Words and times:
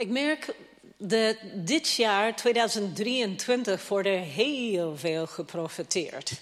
Ik 0.00 0.08
merk 0.08 0.54
dat 0.96 1.36
dit 1.54 1.90
jaar, 1.90 2.36
2023, 2.36 3.88
wordt 3.88 4.08
er 4.08 4.18
heel 4.18 4.96
veel 4.96 5.26
geprofiteerd. 5.26 6.32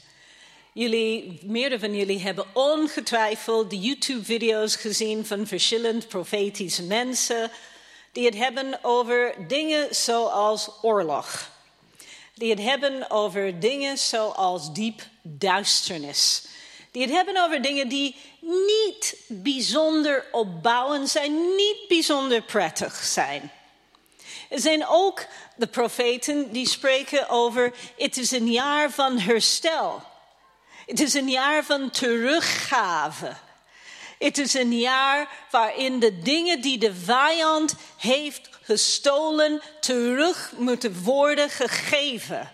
Jullie, 0.73 1.39
meerdere 1.43 1.81
van 1.81 1.95
jullie 1.95 2.21
hebben 2.21 2.45
ongetwijfeld 2.55 3.71
de 3.71 3.79
YouTube-video's 3.79 4.77
gezien 4.77 5.27
van 5.27 5.47
verschillende 5.47 6.07
profetische 6.07 6.83
mensen 6.83 7.51
die 8.13 8.25
het 8.25 8.35
hebben 8.35 8.79
over 8.83 9.35
dingen 9.49 9.95
zoals 9.95 10.71
oorlog. 10.83 11.51
Die 12.35 12.51
het 12.51 12.61
hebben 12.63 13.11
over 13.11 13.61
dingen 13.61 13.99
zoals 13.99 14.73
diep 14.73 15.03
duisternis. 15.23 16.47
Die 16.91 17.03
het 17.03 17.11
hebben 17.11 17.45
over 17.45 17.63
dingen 17.63 17.89
die 17.89 18.17
niet 18.41 19.17
bijzonder 19.27 20.25
opbouwend 20.33 21.09
zijn, 21.09 21.33
niet 21.57 21.85
bijzonder 21.89 22.43
prettig 22.43 22.95
zijn. 22.95 23.53
Er 24.49 24.61
zijn 24.61 24.87
ook 24.87 25.27
de 25.57 25.67
profeten 25.67 26.53
die 26.53 26.69
spreken 26.69 27.29
over: 27.29 27.75
het 27.97 28.17
is 28.17 28.31
een 28.31 28.53
jaar 28.53 28.91
van 28.91 29.19
herstel. 29.19 30.03
Het 30.87 31.01
is 31.01 31.15
een 31.15 31.29
jaar 31.29 31.65
van 31.65 31.91
teruggave. 31.91 33.33
Het 34.19 34.39
is 34.39 34.55
een 34.55 34.79
jaar 34.79 35.29
waarin 35.51 36.01
de 36.01 36.19
dingen 36.19 36.61
die 36.61 36.79
de 36.79 36.95
vijand 36.95 37.75
heeft 37.97 38.49
gestolen 38.63 39.63
terug 39.81 40.53
moeten 40.57 41.03
worden 41.03 41.51
gegeven. 41.51 42.53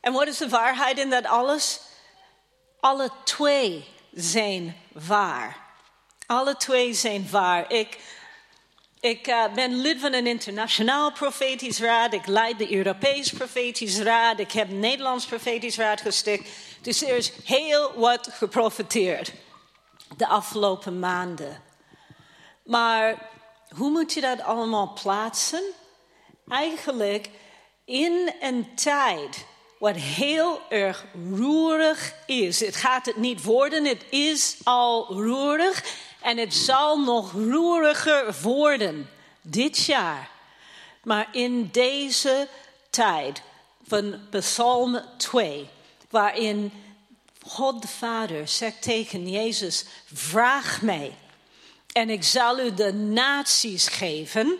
En 0.00 0.12
wat 0.12 0.26
is 0.26 0.36
de 0.36 0.48
waarheid 0.48 0.98
in 0.98 1.10
dat 1.10 1.24
alles? 1.24 1.80
Alle 2.80 3.10
twee 3.24 3.88
zijn 4.12 4.76
waar. 4.92 5.56
Alle 6.26 6.56
twee 6.56 6.94
zijn 6.94 7.30
waar. 7.30 7.72
Ik, 7.72 7.98
ik 9.00 9.28
uh, 9.28 9.52
ben 9.54 9.80
lid 9.80 10.00
van 10.00 10.12
een 10.12 10.26
internationaal 10.26 11.12
profetisch 11.12 11.80
raad. 11.80 12.12
Ik 12.12 12.26
leid 12.26 12.58
de 12.58 12.74
Europees 12.74 13.32
profetisch 13.32 13.98
raad. 13.98 14.38
Ik 14.38 14.52
heb 14.52 14.70
Nederlands 14.70 15.26
profetisch 15.26 15.76
raad 15.76 16.00
gesticht. 16.00 16.48
Dus 16.82 17.02
er 17.02 17.16
is 17.16 17.32
heel 17.44 17.92
wat 17.94 18.28
geprofiteerd 18.32 19.32
de 20.16 20.26
afgelopen 20.26 20.98
maanden. 20.98 21.62
Maar 22.64 23.28
hoe 23.76 23.90
moet 23.90 24.12
je 24.12 24.20
dat 24.20 24.40
allemaal 24.40 24.92
plaatsen? 25.02 25.62
Eigenlijk 26.48 27.30
in 27.84 28.34
een 28.40 28.74
tijd 28.74 29.46
wat 29.78 29.96
heel 29.96 30.60
erg 30.68 31.04
roerig 31.30 32.14
is. 32.26 32.60
Het 32.60 32.76
gaat 32.76 33.06
het 33.06 33.16
niet 33.16 33.42
worden, 33.42 33.84
het 33.84 34.04
is 34.10 34.56
al 34.64 35.06
roerig 35.12 35.84
en 36.20 36.36
het 36.36 36.54
zal 36.54 37.00
nog 37.00 37.32
roeriger 37.32 38.34
worden 38.42 39.10
dit 39.42 39.84
jaar. 39.84 40.30
Maar 41.02 41.28
in 41.32 41.68
deze 41.72 42.48
tijd 42.90 43.42
van 43.86 44.20
Psalm 44.30 45.00
2, 45.16 45.68
waarin 46.10 46.72
God 47.46 47.82
de 47.82 47.88
Vader 47.88 48.48
zegt 48.48 48.82
tegen 48.82 49.30
Jezus: 49.30 49.84
Vraag 50.12 50.82
mij 50.82 51.14
en 51.92 52.10
ik 52.10 52.24
zal 52.24 52.60
u 52.60 52.74
de 52.74 52.92
naties 52.92 53.88
geven. 53.88 54.58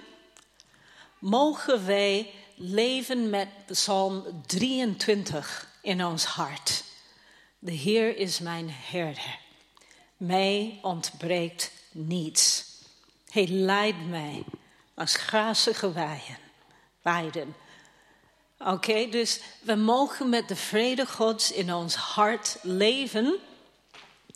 Mogen 1.19 1.87
wij 1.87 2.31
leven 2.59 3.31
met 3.31 3.49
Psalm 3.67 4.43
23 4.47 5.69
in 5.83 6.05
ons 6.05 6.25
hart. 6.25 6.85
De 7.59 7.73
Heer 7.73 8.17
is 8.17 8.39
mijn 8.39 8.71
herder. 8.71 9.39
Mij 10.17 10.79
ontbreekt 10.83 11.73
niets. 11.91 12.65
Hij 13.31 13.47
leidt 13.49 14.09
mij 14.09 14.45
als 14.95 15.17
grazige 15.17 15.93
weiden. 17.03 17.55
Oké, 18.59 19.09
dus 19.09 19.41
we 19.61 19.75
mogen 19.75 20.29
met 20.29 20.49
de 20.49 20.57
vrede 20.57 21.07
Gods 21.07 21.53
in 21.53 21.75
ons 21.75 21.95
hart 21.95 22.59
leven, 22.63 23.37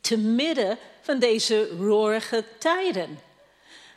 te 0.01 0.17
midden 0.17 0.77
van 1.01 1.19
deze 1.19 1.67
roerige 1.67 2.45
tijden. 2.59 3.19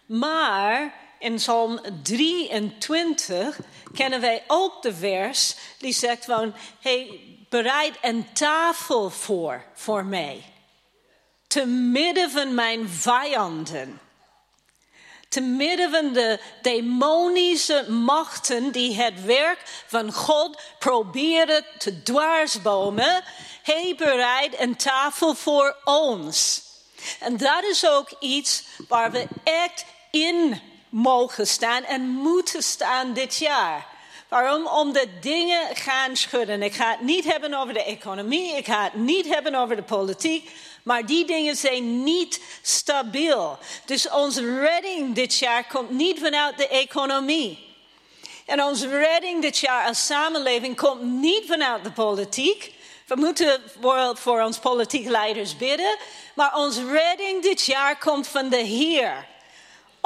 Maar 0.07 0.95
in 1.27 1.35
Psalm 1.35 1.81
23 2.03 3.59
kennen 3.95 4.21
wij 4.21 4.45
ook 4.47 4.83
de 4.83 4.95
vers 4.95 5.57
die 5.79 5.93
zegt 5.93 6.25
van, 6.25 6.55
hey, 6.81 7.21
bereid 7.49 7.95
een 8.01 8.33
tafel 8.33 9.11
voor, 9.11 9.65
voor 9.75 10.05
mij. 10.05 10.43
Te 11.47 11.67
midden 11.67 12.31
van 12.31 12.55
mijn 12.55 12.89
vijanden. 12.89 14.01
Te 15.29 15.41
midden 15.41 15.91
van 15.91 16.13
de 16.13 16.41
demonische 16.63 17.91
machten 17.91 18.73
die 18.73 18.95
het 18.95 19.25
werk 19.25 19.63
van 19.87 20.13
God 20.13 20.61
proberen 20.79 21.65
te 21.79 22.03
dwarsbomen, 22.03 23.23
hij 23.63 23.95
bereidt 23.97 24.61
een 24.61 24.77
tafel 24.77 25.35
voor 25.35 25.77
ons. 25.85 26.63
En 27.21 27.37
dat 27.37 27.65
is 27.65 27.89
ook 27.89 28.11
iets 28.21 28.65
waar 28.89 29.11
we 29.11 29.27
echt 29.45 29.85
in 30.11 30.61
mogen 30.89 31.47
staan 31.47 31.85
en 31.85 32.03
moeten 32.03 32.63
staan 32.63 33.13
dit 33.13 33.37
jaar. 33.37 33.87
Waarom? 34.29 34.67
Omdat 34.67 35.09
dingen 35.21 35.77
gaan 35.77 36.17
schudden. 36.17 36.63
Ik 36.63 36.75
ga 36.75 36.91
het 36.91 37.01
niet 37.01 37.25
hebben 37.25 37.55
over 37.55 37.75
de 37.75 37.85
economie, 37.85 38.57
ik 38.57 38.67
ga 38.67 38.83
het 38.85 38.95
niet 38.95 39.35
hebben 39.35 39.55
over 39.55 39.77
de 39.77 39.83
politiek, 39.83 40.51
maar 40.83 41.07
die 41.07 41.25
dingen 41.25 41.57
zijn 41.57 42.03
niet 42.03 42.41
stabiel. 42.63 43.59
Dus 43.85 44.11
onze 44.11 44.61
redding 44.61 45.15
dit 45.15 45.39
jaar 45.39 45.67
komt 45.67 45.91
niet 45.91 46.19
vanuit 46.19 46.59
de 46.59 46.69
economie. 46.69 47.65
En 48.47 48.63
onze 48.63 48.89
redding 48.89 49.43
dit 49.43 49.59
jaar 49.59 49.87
als 49.87 50.07
samenleving 50.07 50.77
komt 50.77 51.03
niet 51.03 51.45
vanuit 51.47 51.85
de 51.85 51.93
politiek. 51.93 52.75
We 53.07 53.17
moeten 53.17 53.63
voor 54.15 54.41
ons 54.41 54.59
politiek 54.59 55.09
leiders 55.09 55.57
bidden, 55.57 55.97
maar 56.35 56.57
onze 56.57 56.91
redding 56.91 57.43
dit 57.43 57.65
jaar 57.65 57.99
komt 57.99 58.29
van 58.29 58.49
de 58.49 58.57
Heer 58.57 59.27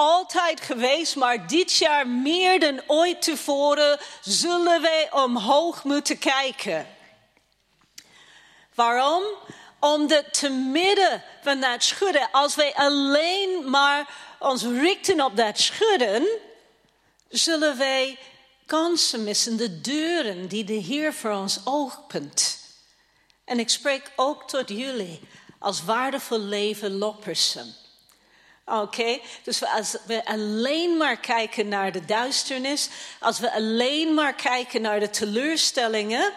altijd 0.00 0.60
geweest, 0.60 1.16
maar 1.16 1.46
dit 1.46 1.74
jaar 1.74 2.08
meer 2.08 2.60
dan 2.60 2.82
ooit 2.86 3.22
tevoren 3.22 3.98
zullen 4.20 4.82
wij 4.82 5.12
omhoog 5.12 5.84
moeten 5.84 6.18
kijken. 6.18 6.86
Waarom? 8.74 9.22
Omdat 9.80 10.34
te 10.34 10.48
midden 10.48 11.22
van 11.42 11.60
dat 11.60 11.82
schudden, 11.82 12.28
als 12.32 12.54
wij 12.54 12.74
alleen 12.74 13.70
maar 13.70 14.08
ons 14.38 14.62
richten 14.62 15.20
op 15.20 15.36
dat 15.36 15.58
schudden, 15.58 16.28
zullen 17.28 17.78
wij 17.78 18.18
kansen 18.66 19.24
missen, 19.24 19.56
de 19.56 19.80
deuren 19.80 20.48
die 20.48 20.64
de 20.64 20.72
Heer 20.72 21.14
voor 21.14 21.32
ons 21.32 21.60
opent. 21.64 22.58
En 23.44 23.58
ik 23.58 23.68
spreek 23.68 24.12
ook 24.16 24.48
tot 24.48 24.68
jullie 24.68 25.20
als 25.58 25.84
waardevol 25.84 26.38
leven 26.38 26.98
Loppersen. 26.98 27.79
Oké, 28.70 29.18
dus 29.42 29.64
als 29.64 29.96
we 30.06 30.24
alleen 30.24 30.96
maar 30.96 31.16
kijken 31.16 31.68
naar 31.68 31.92
de 31.92 32.04
duisternis, 32.04 32.88
als 33.20 33.38
we 33.38 33.52
alleen 33.52 34.14
maar 34.14 34.34
kijken 34.34 34.82
naar 34.82 35.00
de 35.00 35.10
teleurstellingen, 35.10 36.32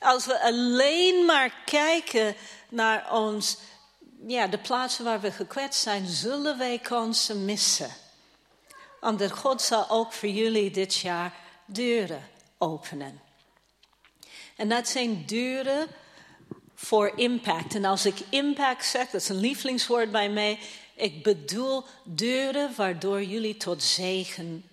als 0.00 0.26
we 0.26 0.40
alleen 0.40 1.24
maar 1.24 1.54
kijken 1.64 2.34
naar 2.68 3.12
ons, 3.12 3.56
ja, 4.26 4.46
de 4.46 4.58
plaatsen 4.58 5.04
waar 5.04 5.20
we 5.20 5.30
gekwetst 5.30 5.82
zijn, 5.82 6.06
zullen 6.06 6.58
wij 6.58 6.78
kansen 6.78 7.44
missen. 7.44 7.90
Omdat 9.00 9.32
God 9.32 9.62
zal 9.62 9.90
ook 9.90 10.12
voor 10.12 10.28
jullie 10.28 10.70
dit 10.70 10.94
jaar 10.94 11.32
deuren 11.66 12.28
openen. 12.58 13.20
En 14.56 14.68
dat 14.68 14.88
zijn 14.88 15.26
deuren 15.26 15.86
voor 16.74 17.12
impact. 17.16 17.74
En 17.74 17.84
als 17.84 18.06
ik 18.06 18.18
impact 18.28 18.84
zeg, 18.84 19.10
dat 19.10 19.20
is 19.20 19.28
een 19.28 19.40
lievelingswoord 19.40 20.10
bij 20.10 20.28
mij, 20.28 20.58
ik 20.98 21.22
bedoel 21.22 21.84
deuren 22.04 22.74
waardoor 22.76 23.22
jullie 23.22 23.56
tot 23.56 23.82
zegen 23.82 24.64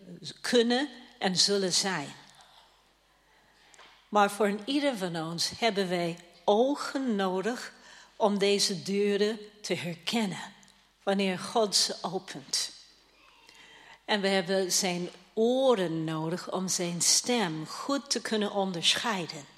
kunnen 0.41 0.89
en 1.19 1.35
zullen 1.35 1.73
zijn. 1.73 2.13
Maar 4.09 4.31
voor 4.31 4.59
ieder 4.66 4.97
van 4.97 5.16
ons 5.16 5.51
hebben 5.57 5.89
wij 5.89 6.17
ogen 6.43 7.16
nodig 7.16 7.73
om 8.16 8.37
deze 8.37 8.83
deuren 8.83 9.39
te 9.61 9.73
herkennen 9.73 10.53
wanneer 11.03 11.39
God 11.39 11.75
ze 11.75 11.95
opent. 12.01 12.71
En 14.05 14.21
we 14.21 14.28
hebben 14.28 14.71
zijn 14.71 15.09
oren 15.33 16.03
nodig 16.03 16.51
om 16.51 16.67
zijn 16.67 17.01
stem 17.01 17.66
goed 17.67 18.09
te 18.09 18.21
kunnen 18.21 18.51
onderscheiden. 18.51 19.54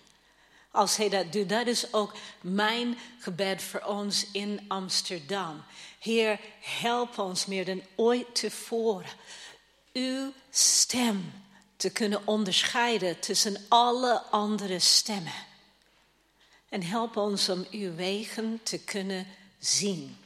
Als 0.78 0.98
hij 0.98 1.10
dat 1.10 1.32
doet, 1.32 1.50
dat 1.50 1.68
is 1.68 1.94
ook 1.94 2.14
mijn 2.42 2.98
gebed 3.20 3.62
voor 3.62 3.82
ons 3.82 4.26
in 4.32 4.66
Amsterdam. 4.68 5.64
Heer, 6.00 6.40
help 6.60 7.18
ons 7.18 7.46
meer 7.46 7.66
dan 7.66 7.82
ooit 7.96 8.36
tevoren 8.36 9.10
uw 9.94 10.32
stem 10.50 11.34
te 11.76 11.90
kunnen 11.90 12.28
onderscheiden 12.28 13.20
tussen 13.20 13.66
alle 13.68 14.22
andere 14.22 14.80
stemmen. 14.80 15.46
En 16.70 16.84
help 16.84 17.16
ons 17.16 17.50
om 17.50 17.66
uw 17.72 17.96
wegen 17.96 18.60
te 18.64 18.80
kunnen 18.80 19.28
zien. 19.60 20.18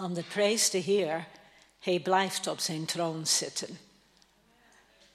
Om 0.00 0.14
de 0.14 0.22
prijs 0.22 0.70
de 0.70 0.78
Heer 0.78 1.26
Hij 1.78 2.00
blijft 2.00 2.46
op 2.46 2.58
zijn 2.58 2.84
troon 2.84 3.26
zitten. 3.26 3.78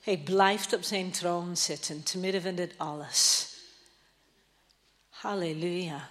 Hij 0.01 0.17
blijft 0.17 0.73
op 0.73 0.83
zijn 0.83 1.11
troon 1.11 1.57
zitten, 1.57 2.03
te 2.03 2.17
midden 2.17 2.41
van 2.41 2.55
dit 2.55 2.73
alles. 2.77 3.48
Halleluja. 5.21 6.09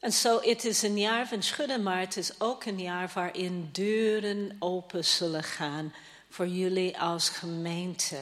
En 0.00 0.12
zo, 0.12 0.40
het 0.40 0.64
is 0.64 0.82
een 0.82 0.98
jaar 0.98 1.28
van 1.28 1.42
schudden, 1.42 1.82
maar 1.82 1.98
het 1.98 2.16
is 2.16 2.40
ook 2.40 2.64
een 2.64 2.80
jaar 2.80 3.10
waarin 3.14 3.68
deuren 3.72 4.56
open 4.58 5.04
zullen 5.04 5.42
gaan 5.42 5.94
voor 6.28 6.46
jullie 6.46 6.98
als 6.98 7.28
gemeente. 7.28 8.18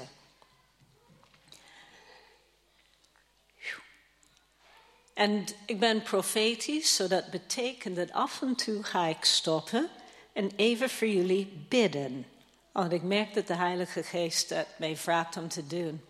En 5.14 5.46
ik 5.66 5.78
ben 5.78 6.02
profetisch, 6.02 6.96
zodat 6.96 7.30
betekent 7.30 7.96
dat 7.96 8.12
af 8.12 8.42
en 8.42 8.54
toe 8.54 8.82
ga 8.82 9.06
ik 9.06 9.24
stoppen 9.24 9.88
en 10.32 10.50
even 10.56 10.90
voor 10.90 11.08
jullie 11.08 11.64
bidden. 11.68 12.26
Want 12.72 12.92
ik 12.92 13.02
merk 13.02 13.34
dat 13.34 13.46
de 13.46 13.56
Heilige 13.56 14.02
Geest 14.02 14.50
het 14.50 14.68
mij 14.78 14.96
vraagt 14.96 15.36
om 15.36 15.48
te 15.48 15.66
doen. 15.66 16.04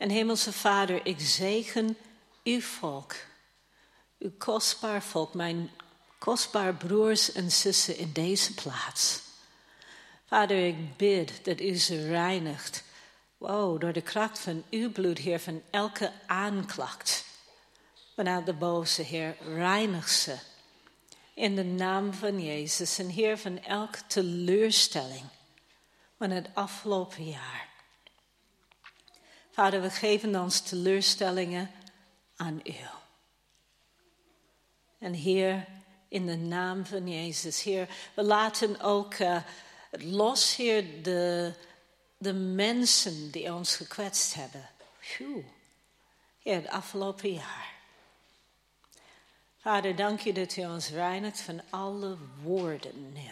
En 0.00 0.10
Hemelse 0.10 0.52
Vader, 0.52 1.06
ik 1.06 1.20
zegen 1.20 1.96
uw 2.44 2.60
volk, 2.60 3.14
uw 4.18 4.30
kostbaar 4.38 5.02
volk, 5.02 5.34
mijn 5.34 5.70
kostbaar 6.18 6.74
broers 6.74 7.32
en 7.32 7.50
zussen 7.50 7.96
in 7.96 8.12
deze 8.12 8.54
plaats. 8.54 9.20
Vader, 10.26 10.66
ik 10.66 10.96
bid 10.96 11.44
dat 11.44 11.60
u 11.60 11.74
ze 11.74 12.06
reinigt. 12.06 12.84
Wow, 13.38 13.80
door 13.80 13.92
de 13.92 14.00
kracht 14.00 14.38
van 14.38 14.64
uw 14.70 14.92
bloed, 14.92 15.18
Heer, 15.18 15.40
van 15.40 15.62
elke 15.70 16.12
aanklacht. 16.26 17.24
Vanuit 18.14 18.46
de 18.46 18.54
boze, 18.54 19.02
Heer, 19.02 19.36
reinig 19.40 20.08
ze. 20.08 20.36
In 21.34 21.56
de 21.56 21.64
naam 21.64 22.12
van 22.12 22.44
Jezus 22.44 22.98
en 22.98 23.08
Heer 23.08 23.38
van 23.38 23.62
elke 23.62 24.06
teleurstelling 24.06 25.24
van 26.18 26.30
het 26.30 26.48
afgelopen 26.54 27.24
jaar. 27.24 27.69
Vader, 29.50 29.82
we 29.82 29.90
geven 29.90 30.40
ons 30.40 30.60
teleurstellingen 30.60 31.70
aan 32.36 32.60
u. 32.64 32.74
En 34.98 35.12
Heer, 35.12 35.66
in 36.08 36.26
de 36.26 36.36
naam 36.36 36.86
van 36.86 37.08
Jezus, 37.08 37.62
Heer, 37.62 37.88
we 38.14 38.22
laten 38.22 38.80
ook 38.80 39.14
uh, 39.14 39.42
los, 39.90 40.56
Heer, 40.56 41.02
de, 41.02 41.54
de 42.18 42.32
mensen 42.32 43.30
die 43.30 43.52
ons 43.52 43.76
gekwetst 43.76 44.34
hebben. 44.34 44.68
Phew. 44.98 45.38
Heer, 46.42 46.54
het 46.54 46.68
afgelopen 46.68 47.32
jaar. 47.32 47.72
Vader, 49.60 49.96
dank 49.96 50.20
je 50.20 50.32
dat 50.32 50.56
u 50.56 50.64
ons 50.64 50.88
reinigt 50.88 51.40
van 51.40 51.60
alle 51.70 52.16
woorden 52.42 53.12
nu. 53.12 53.30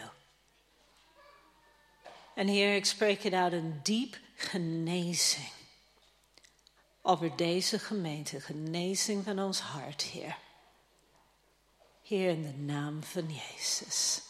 En 2.35 2.47
Heer, 2.47 2.75
ik 2.75 2.85
spreek 2.85 3.23
het 3.23 3.33
uit 3.33 3.53
een 3.53 3.79
diep 3.83 4.17
genezing 4.35 5.57
over 7.01 7.35
deze 7.35 7.79
gemeente, 7.79 8.41
genezing 8.41 9.23
van 9.23 9.39
ons 9.39 9.59
hart, 9.59 10.01
Heer. 10.01 10.37
Heer, 12.03 12.29
in 12.29 12.43
de 12.43 12.73
naam 12.73 13.03
van 13.03 13.25
Jezus. 13.31 14.21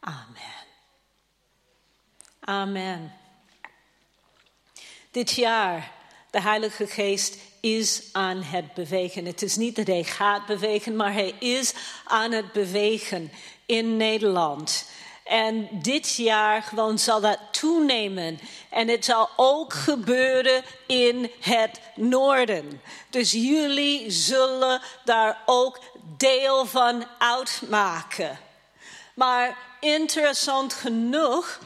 Amen. 0.00 0.66
Amen. 2.40 3.12
Dit 5.10 5.30
jaar, 5.30 5.92
de 6.30 6.40
Heilige 6.40 6.86
Geest 6.86 7.36
is 7.60 8.08
aan 8.12 8.42
het 8.42 8.74
bewegen. 8.74 9.24
Het 9.24 9.42
is 9.42 9.56
niet 9.56 9.76
dat 9.76 9.86
hij 9.86 10.04
gaat 10.04 10.46
bewegen, 10.46 10.96
maar 10.96 11.12
hij 11.12 11.34
is 11.38 11.74
aan 12.04 12.32
het 12.32 12.52
bewegen 12.52 13.32
in 13.66 13.96
Nederland. 13.96 14.88
En 15.30 15.68
dit 15.72 16.16
jaar 16.16 16.62
gewoon 16.62 16.98
zal 16.98 17.20
dat 17.20 17.38
toenemen. 17.50 18.40
En 18.70 18.88
het 18.88 19.04
zal 19.04 19.28
ook 19.36 19.72
gebeuren 19.72 20.62
in 20.86 21.30
het 21.40 21.80
noorden. 21.94 22.82
Dus 23.10 23.32
jullie 23.32 24.10
zullen 24.10 24.80
daar 25.04 25.42
ook 25.46 25.78
deel 26.16 26.66
van 26.66 27.04
uitmaken. 27.18 28.38
Maar 29.14 29.56
interessant 29.80 30.72
genoeg, 30.72 31.58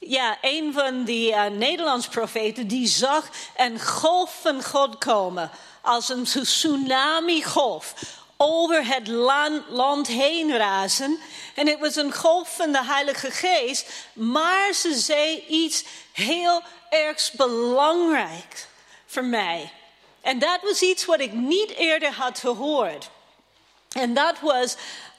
ja, 0.00 0.38
een 0.40 0.72
van 0.72 1.04
die 1.04 1.30
uh, 1.30 1.46
Nederlands 1.46 2.08
profeten, 2.08 2.66
die 2.66 2.86
zag 2.86 3.28
een 3.56 3.80
golf 3.80 4.38
van 4.40 4.62
God 4.62 4.98
komen. 4.98 5.50
Als 5.80 6.08
een 6.08 6.24
tsunami-golf 6.24 7.94
over 8.36 8.86
het 8.86 9.08
land, 9.68 10.06
heen 10.06 10.56
razen. 10.56 11.20
En 11.54 11.66
het 11.66 11.78
was 11.78 11.96
een 11.96 12.12
golf 12.12 12.56
van 12.56 12.72
de 12.72 12.84
Heilige 12.84 13.30
Geest. 13.30 13.90
Maar 14.12 14.72
ze 14.72 14.94
zei 14.94 15.44
iets 15.48 15.84
heel 16.12 16.62
erg 16.90 17.32
belangrijk 17.32 18.68
voor 19.06 19.24
mij. 19.24 19.72
En 20.20 20.38
dat 20.38 20.58
was 20.62 20.80
iets 20.80 21.04
wat 21.04 21.20
ik 21.20 21.32
niet 21.32 21.74
eerder 21.74 22.12
had 22.12 22.38
gehoord. 22.38 23.10
En 23.92 24.14
dat 24.14 24.40
was, 24.40 24.74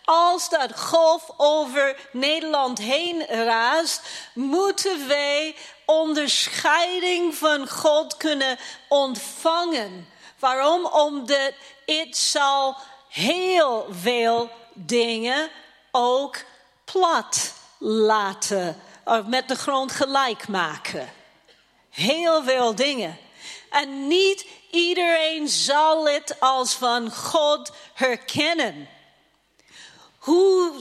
als 0.05 0.49
dat 0.49 0.79
golf 0.79 1.23
over 1.37 1.99
Nederland 2.11 2.77
heen 2.77 3.25
raast, 3.25 4.01
moeten 4.33 5.07
wij 5.07 5.55
onderscheiding 5.85 7.35
van 7.35 7.69
God 7.69 8.17
kunnen 8.17 8.57
ontvangen. 8.87 10.07
Waarom? 10.39 10.85
Omdat 10.85 11.53
het 11.85 12.17
zal 12.17 12.77
heel 13.07 13.88
veel 13.92 14.50
dingen 14.74 15.50
ook 15.92 16.44
plat 16.86 17.54
laten, 17.77 18.81
of 19.04 19.25
met 19.25 19.48
de 19.48 19.56
grond 19.56 19.92
gelijk 19.92 20.48
maken. 20.48 21.13
Heel 21.89 22.44
veel 22.44 22.75
dingen. 22.75 23.18
En 23.69 24.07
niet 24.07 24.45
iedereen 24.71 25.48
zal 25.48 26.07
het 26.07 26.39
als 26.39 26.74
van 26.74 27.12
God 27.12 27.71
herkennen. 27.94 28.89
Hoe 30.18 30.71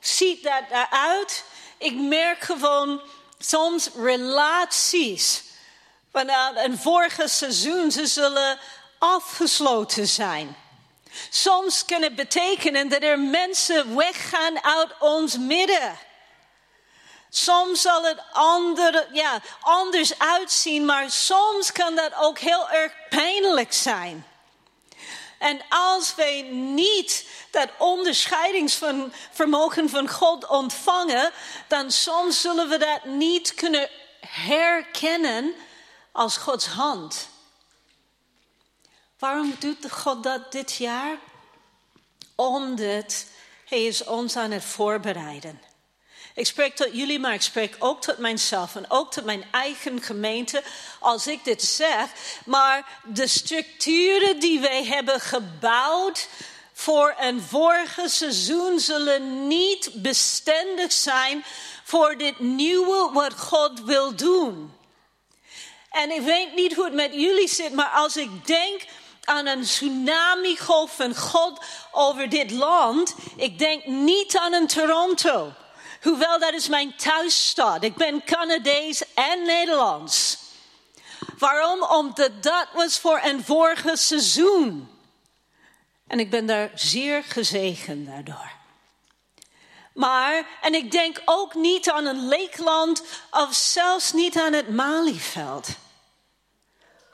ziet 0.00 0.42
dat 0.42 0.62
eruit? 0.70 1.44
Ik 1.78 1.94
merk 2.00 2.40
gewoon 2.40 3.00
soms 3.38 3.90
relaties. 3.96 5.44
Vanuit 6.12 6.56
een 6.56 6.78
vorige 6.78 7.28
seizoen, 7.28 7.90
ze 7.90 8.06
zullen 8.06 8.58
afgesloten 8.98 10.08
zijn. 10.08 10.56
Soms 11.30 11.84
kan 11.84 12.02
het 12.02 12.14
betekenen 12.14 12.88
dat 12.88 13.02
er 13.02 13.18
mensen 13.18 13.96
weggaan 13.96 14.64
uit 14.64 14.90
ons 14.98 15.38
midden. 15.38 15.98
Soms 17.30 17.80
zal 17.80 18.02
het 18.02 18.22
andere, 18.32 19.08
ja, 19.12 19.40
anders 19.60 20.18
uitzien, 20.18 20.84
maar 20.84 21.10
soms 21.10 21.72
kan 21.72 21.94
dat 21.94 22.14
ook 22.14 22.38
heel 22.38 22.70
erg 22.70 22.92
pijnlijk 23.08 23.72
zijn. 23.72 24.26
En 25.38 25.60
als 25.68 26.14
wij 26.14 26.42
niet 26.52 27.26
dat 27.50 27.68
onderscheidingsvermogen 27.78 29.88
van 29.88 30.08
God 30.08 30.46
ontvangen, 30.46 31.30
dan 31.68 31.90
soms 31.90 32.40
zullen 32.40 32.68
we 32.68 32.78
dat 32.78 33.04
niet 33.04 33.54
kunnen 33.54 33.88
herkennen 34.20 35.54
als 36.12 36.36
Gods 36.36 36.66
hand. 36.66 37.28
Waarom 39.18 39.54
doet 39.58 39.90
God 39.90 40.22
dat 40.22 40.52
dit 40.52 40.74
jaar? 40.74 41.16
Omdat 42.34 43.26
Hij 43.64 43.84
is 43.84 44.04
ons 44.04 44.36
aan 44.36 44.50
het 44.50 44.64
voorbereiden. 44.64 45.60
Ik 46.34 46.46
spreek 46.46 46.76
tot 46.76 46.88
jullie, 46.92 47.18
maar 47.18 47.34
ik 47.34 47.42
spreek 47.42 47.76
ook 47.78 48.02
tot 48.02 48.18
mijzelf 48.18 48.76
en 48.76 48.90
ook 48.90 49.12
tot 49.12 49.24
mijn 49.24 49.44
eigen 49.50 50.02
gemeente 50.02 50.62
als 51.00 51.26
ik 51.26 51.44
dit 51.44 51.62
zeg. 51.62 52.10
Maar 52.44 53.00
de 53.04 53.26
structuren 53.26 54.40
die 54.40 54.60
wij 54.60 54.84
hebben 54.84 55.20
gebouwd 55.20 56.28
voor 56.72 57.14
een 57.18 57.40
vorige 57.40 58.08
seizoen 58.08 58.80
zullen 58.80 59.46
niet 59.46 59.90
bestendig 59.94 60.92
zijn 60.92 61.44
voor 61.84 62.16
dit 62.16 62.38
nieuwe 62.38 63.10
wat 63.12 63.38
God 63.38 63.80
wil 63.80 64.16
doen. 64.16 64.74
En 65.90 66.10
ik 66.10 66.20
weet 66.20 66.54
niet 66.54 66.74
hoe 66.74 66.84
het 66.84 66.94
met 66.94 67.12
jullie 67.14 67.48
zit, 67.48 67.72
maar 67.72 67.90
als 67.90 68.16
ik 68.16 68.46
denk 68.46 68.82
aan 69.26 69.46
een 69.46 69.62
tsunami-golf 69.62 70.96
van 70.96 71.16
God 71.16 71.64
over 71.92 72.28
dit 72.28 72.50
land. 72.50 73.14
Ik 73.36 73.58
denk 73.58 73.86
niet 73.86 74.38
aan 74.38 74.52
een 74.52 74.66
Toronto. 74.66 75.52
Hoewel 76.02 76.38
dat 76.38 76.52
is 76.52 76.68
mijn 76.68 76.96
thuisstad. 76.96 77.82
Ik 77.82 77.94
ben 77.94 78.24
Canadees 78.24 79.14
en 79.14 79.42
Nederlands. 79.42 80.38
Waarom? 81.38 81.82
Omdat 81.82 82.42
dat 82.42 82.66
was 82.74 82.98
voor 82.98 83.20
een 83.24 83.44
vorige 83.44 83.96
seizoen. 83.96 84.88
En 86.06 86.20
ik 86.20 86.30
ben 86.30 86.46
daar 86.46 86.70
zeer 86.74 87.22
gezegend 87.22 88.06
daardoor. 88.06 88.50
Maar, 89.94 90.46
en 90.60 90.74
ik 90.74 90.90
denk 90.90 91.22
ook 91.24 91.54
niet 91.54 91.90
aan 91.90 92.06
een 92.06 92.28
leekland 92.28 93.02
of 93.30 93.54
zelfs 93.54 94.12
niet 94.12 94.38
aan 94.38 94.52
het 94.52 94.68
Malieveld. 94.68 95.68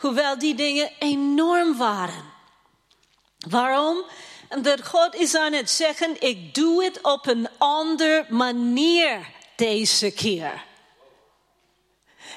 Hoewel 0.02 0.38
die 0.38 0.54
dingen 0.54 0.90
enorm 0.98 1.76
waren. 1.76 2.32
Waarom? 3.48 4.04
En 4.48 4.62
dat 4.62 4.86
God 4.86 5.14
is 5.14 5.34
aan 5.34 5.52
het 5.52 5.70
zeggen, 5.70 6.16
ik 6.20 6.54
doe 6.54 6.84
het 6.84 7.00
op 7.02 7.26
een 7.26 7.48
andere 7.58 8.26
manier 8.28 9.26
deze 9.56 10.10
keer. 10.10 10.64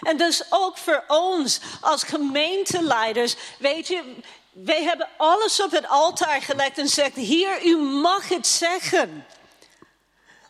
En 0.02 0.18
dus 0.18 0.44
ook 0.50 0.78
voor 0.78 1.04
ons 1.08 1.60
als 1.82 2.04
gemeenteleiders, 2.04 3.36
weet 3.60 3.88
je, 3.88 4.04
wij 4.52 4.84
hebben 4.84 5.10
alles 5.18 5.62
op 5.62 5.72
het 5.72 5.88
altaar 5.88 6.42
gelegd 6.42 6.78
en 6.78 6.90
zegt, 6.90 7.16
hier, 7.16 7.66
u 7.66 7.78
mag 7.78 8.30
het 8.30 8.48
zeggen. 8.48 9.26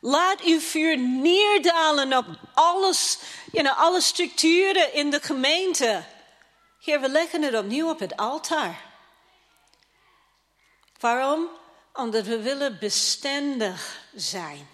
Laat 0.01 0.41
uw 0.41 0.59
vuur 0.59 0.97
neerdalen 0.97 2.17
op 2.17 2.25
alles, 2.53 3.17
you 3.51 3.63
know, 3.63 3.77
alle 3.79 4.01
structuren 4.01 4.93
in 4.93 5.09
de 5.09 5.19
gemeente. 5.21 6.03
We 6.85 7.09
leggen 7.09 7.41
het 7.41 7.55
opnieuw 7.55 7.89
op 7.89 7.99
het 7.99 8.17
altaar. 8.17 8.85
Waarom? 10.99 11.49
Omdat 11.93 12.25
we 12.25 12.41
willen 12.41 12.79
bestendig 12.79 14.07
zijn. 14.15 14.67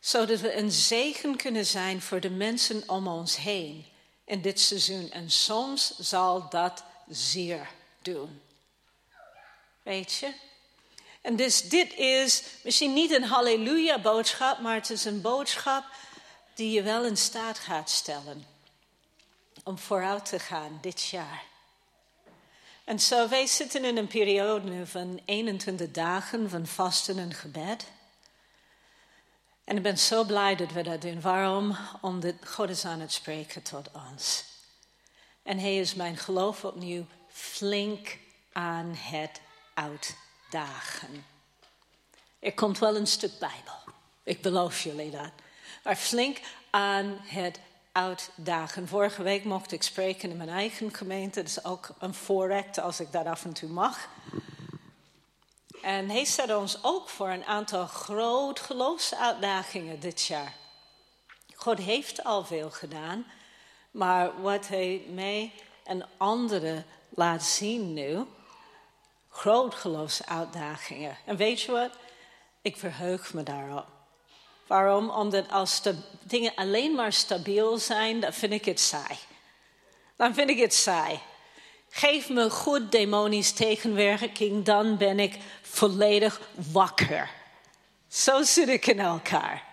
Zodat 0.00 0.40
we 0.40 0.56
een 0.56 0.70
zegen 0.70 1.36
kunnen 1.36 1.66
zijn 1.66 2.02
voor 2.02 2.20
de 2.20 2.30
mensen 2.30 2.82
om 2.86 3.06
ons 3.06 3.36
heen 3.36 3.86
in 4.24 4.42
dit 4.42 4.60
seizoen. 4.60 5.10
En 5.10 5.30
soms 5.30 5.98
zal 5.98 6.48
dat 6.48 6.84
zeer 7.08 7.68
doen. 8.02 8.42
Weet 9.82 10.12
je? 10.12 10.32
En 11.20 11.36
dus 11.36 11.68
dit 11.68 11.94
is 11.94 12.42
misschien 12.62 12.92
niet 12.92 13.10
een 13.10 13.24
halleluja 13.24 14.00
boodschap, 14.00 14.58
maar 14.58 14.74
het 14.74 14.90
is 14.90 15.04
een 15.04 15.20
boodschap 15.20 15.84
die 16.54 16.70
je 16.70 16.82
wel 16.82 17.04
in 17.04 17.16
staat 17.16 17.58
gaat 17.58 17.90
stellen 17.90 18.57
om 19.68 19.78
vooruit 19.78 20.24
te 20.24 20.38
gaan 20.38 20.78
dit 20.80 21.08
jaar. 21.08 21.44
En 22.84 23.00
zo, 23.00 23.28
wij 23.28 23.46
zitten 23.46 23.84
in 23.84 23.96
een 23.96 24.06
periode 24.06 24.86
van 24.86 25.20
21 25.24 25.90
dagen 25.90 26.50
van 26.50 26.66
vasten 26.66 27.18
en 27.18 27.34
gebed. 27.34 27.86
En 29.64 29.76
ik 29.76 29.82
ben 29.82 29.98
zo 29.98 30.24
blij 30.24 30.56
dat 30.56 30.72
we 30.72 30.82
dat 30.82 31.02
doen. 31.02 31.20
Waarom? 31.20 31.76
Omdat 32.00 32.34
God 32.44 32.70
is 32.70 32.84
aan 32.84 33.00
het 33.00 33.12
spreken 33.12 33.62
tot 33.62 33.90
ons. 33.92 34.44
En 35.42 35.58
hij 35.58 35.76
is 35.76 35.94
mijn 35.94 36.16
geloof 36.16 36.64
opnieuw 36.64 37.06
flink 37.28 38.18
aan 38.52 38.94
het 38.94 39.40
uitdagen. 39.74 41.26
Er 42.38 42.54
komt 42.54 42.78
wel 42.78 42.96
een 42.96 43.06
stuk 43.06 43.38
Bijbel. 43.38 43.78
Ik 44.22 44.42
beloof 44.42 44.82
jullie 44.82 45.10
dat. 45.10 45.32
Maar 45.82 45.96
flink 45.96 46.40
aan 46.70 47.18
het 47.22 47.58
uitdagen. 47.98 48.88
Vorige 48.88 49.22
week 49.22 49.44
mocht 49.44 49.72
ik 49.72 49.82
spreken 49.82 50.30
in 50.30 50.36
mijn 50.36 50.48
eigen 50.48 50.94
gemeente. 50.94 51.40
Dat 51.40 51.48
is 51.48 51.64
ook 51.64 51.88
een 51.98 52.14
voorrecht 52.14 52.78
als 52.78 53.00
ik 53.00 53.12
dat 53.12 53.26
af 53.26 53.44
en 53.44 53.52
toe 53.52 53.68
mag. 53.68 54.08
En 55.82 56.10
hij 56.10 56.24
zet 56.24 56.54
ons 56.54 56.78
ook 56.82 57.08
voor 57.08 57.28
een 57.28 57.44
aantal 57.44 57.86
groot 57.86 58.60
geloofsuitdagingen 58.60 60.00
dit 60.00 60.26
jaar. 60.26 60.54
God 61.54 61.78
heeft 61.78 62.24
al 62.24 62.44
veel 62.44 62.70
gedaan, 62.70 63.26
maar 63.90 64.42
wat 64.42 64.68
hij 64.68 65.02
mij 65.08 65.52
en 65.84 66.08
anderen 66.16 66.86
laat 67.08 67.42
zien 67.42 67.92
nu, 67.92 68.24
groot 69.30 69.74
geloofsuitdagingen. 69.74 71.16
En 71.24 71.36
weet 71.36 71.60
je 71.60 71.72
wat? 71.72 71.90
Ik 72.62 72.76
verheug 72.76 73.34
me 73.34 73.42
daarop. 73.42 73.97
Waarom? 74.68 75.10
Omdat 75.10 75.50
als 75.50 75.82
de 75.82 75.94
dingen 76.22 76.52
alleen 76.54 76.94
maar 76.94 77.12
stabiel 77.12 77.78
zijn, 77.78 78.20
dan 78.20 78.32
vind 78.32 78.52
ik 78.52 78.64
het 78.64 78.80
saai. 78.80 79.18
Dan 80.16 80.34
vind 80.34 80.50
ik 80.50 80.58
het 80.58 80.74
saai. 80.74 81.20
Geef 81.90 82.28
me 82.28 82.50
goed 82.50 82.92
demonisch 82.92 83.52
tegenwerking, 83.52 84.64
dan 84.64 84.96
ben 84.96 85.18
ik 85.18 85.38
volledig 85.62 86.40
wakker. 86.72 87.30
Zo 88.08 88.42
zit 88.42 88.68
ik 88.68 88.86
in 88.86 89.00
elkaar. 89.00 89.64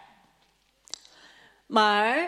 Maar 1.65 2.27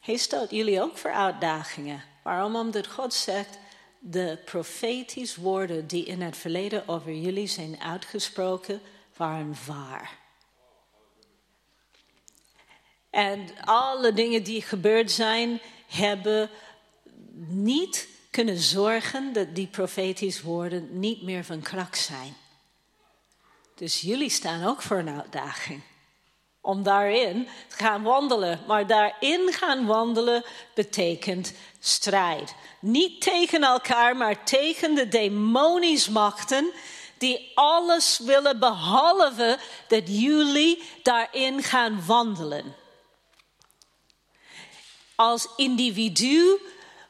hij 0.00 0.16
stelt 0.16 0.50
jullie 0.50 0.82
ook 0.82 0.98
voor 0.98 1.12
uitdagingen. 1.12 2.04
Waarom? 2.22 2.56
Omdat 2.56 2.86
God 2.86 3.14
zegt, 3.14 3.58
de 3.98 4.38
profetische 4.44 5.40
woorden 5.40 5.86
die 5.86 6.04
in 6.04 6.22
het 6.22 6.36
verleden 6.36 6.88
over 6.88 7.12
jullie 7.12 7.46
zijn 7.46 7.80
uitgesproken, 7.80 8.80
waren 9.16 9.54
waar. 9.66 10.24
En 13.16 13.48
alle 13.64 14.12
dingen 14.12 14.42
die 14.42 14.62
gebeurd 14.62 15.10
zijn, 15.10 15.60
hebben 15.86 16.50
niet 17.48 18.08
kunnen 18.30 18.58
zorgen 18.58 19.32
dat 19.32 19.54
die 19.54 19.66
profetische 19.66 20.44
woorden 20.44 20.98
niet 20.98 21.22
meer 21.22 21.44
van 21.44 21.60
kracht 21.60 21.98
zijn. 21.98 22.36
Dus 23.74 24.00
jullie 24.00 24.30
staan 24.30 24.64
ook 24.64 24.82
voor 24.82 24.98
een 24.98 25.20
uitdaging. 25.20 25.80
Om 26.60 26.82
daarin 26.82 27.48
te 27.68 27.76
gaan 27.76 28.02
wandelen. 28.02 28.60
Maar 28.66 28.86
daarin 28.86 29.52
gaan 29.52 29.86
wandelen 29.86 30.44
betekent 30.74 31.52
strijd. 31.80 32.54
Niet 32.80 33.20
tegen 33.20 33.62
elkaar, 33.62 34.16
maar 34.16 34.44
tegen 34.44 34.94
de 34.94 35.08
demonisch 35.08 36.08
machten 36.08 36.72
die 37.18 37.52
alles 37.54 38.18
willen 38.18 38.58
behalve 38.58 39.58
dat 39.88 40.02
jullie 40.06 40.82
daarin 41.02 41.62
gaan 41.62 42.06
wandelen 42.06 42.84
als 45.16 45.48
individu, 45.56 46.60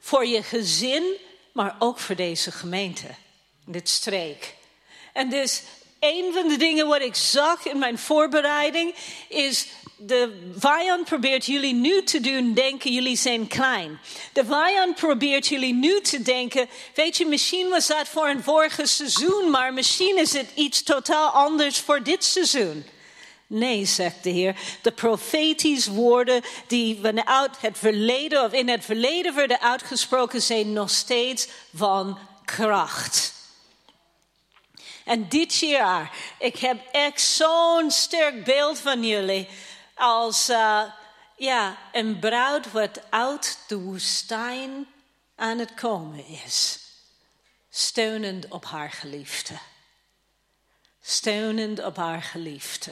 voor 0.01 0.27
je 0.27 0.43
gezin, 0.43 1.05
maar 1.53 1.77
ook 1.79 1.99
voor 1.99 2.17
deze 2.17 2.53
gemeente, 2.53 3.07
dit 3.65 3.89
streek. 3.89 4.55
En 5.13 5.31
dus 5.31 5.63
een 6.01 6.33
van 6.33 6.49
de 6.49 6.57
dingen 6.57 6.87
wat 6.87 7.01
ik 7.01 7.15
zag 7.15 7.67
in 7.67 7.79
mijn 7.79 7.99
voorbereiding 7.99 8.95
is 9.29 9.67
de 9.97 10.51
vijand 10.57 11.05
probeert 11.05 11.47
jullie 11.47 11.75
nu 11.75 12.03
te 12.03 12.21
doen 12.21 12.55
denken, 12.55 12.93
jullie 12.93 13.17
zijn 13.17 13.47
klein. 13.47 14.01
De 14.33 14.45
vijand 14.45 14.95
probeert 14.95 15.47
jullie 15.47 15.75
nu 15.75 16.01
te 16.01 16.23
denken, 16.23 16.69
weet 16.95 17.17
je, 17.17 17.27
misschien 17.27 17.69
was 17.69 17.87
dat 17.87 18.09
voor 18.09 18.29
een 18.29 18.43
vorige 18.43 18.87
seizoen, 18.87 19.51
maar 19.51 19.73
misschien 19.73 20.19
is 20.19 20.33
het 20.33 20.51
iets 20.55 20.83
totaal 20.83 21.31
anders 21.31 21.79
voor 21.79 22.03
dit 22.03 22.25
seizoen. 22.25 22.85
Nee, 23.47 23.85
zegt 23.85 24.23
de 24.23 24.31
Heer, 24.31 24.57
de 24.83 24.93
profetische 24.93 25.93
woorden 25.93 26.43
die 26.67 26.99
vanuit 27.03 27.61
het 27.61 27.79
verleden 27.79 28.45
of 28.45 28.53
in 28.53 28.69
het 28.69 28.85
verleden 28.85 29.35
werden 29.35 29.61
uitgesproken 29.61 30.43
zijn 30.43 30.73
nog 30.73 30.91
steeds 30.91 31.49
van 31.75 32.19
kracht. 32.45 33.35
En 35.05 35.29
dit 35.29 35.55
jaar, 35.55 36.17
ik 36.39 36.57
heb 36.57 36.87
echt 36.93 37.21
zo'n 37.21 37.91
sterk 37.91 38.45
beeld 38.45 38.79
van 38.79 39.05
jullie 39.05 39.49
als 39.95 40.51
uh, 40.51 40.83
ja, 41.37 41.77
een 41.93 42.19
bruid 42.19 42.73
wat 42.73 43.01
uit 43.11 43.59
de 43.69 43.79
woestijn 43.79 44.87
aan 45.37 45.59
het 45.59 45.75
komen 45.75 46.27
is. 46.27 46.81
Steunend 47.71 48.49
op 48.49 48.65
haar 48.65 48.91
geliefde. 48.91 49.55
Steunend 51.01 51.85
op 51.85 51.97
haar 51.97 52.23
geliefde. 52.23 52.91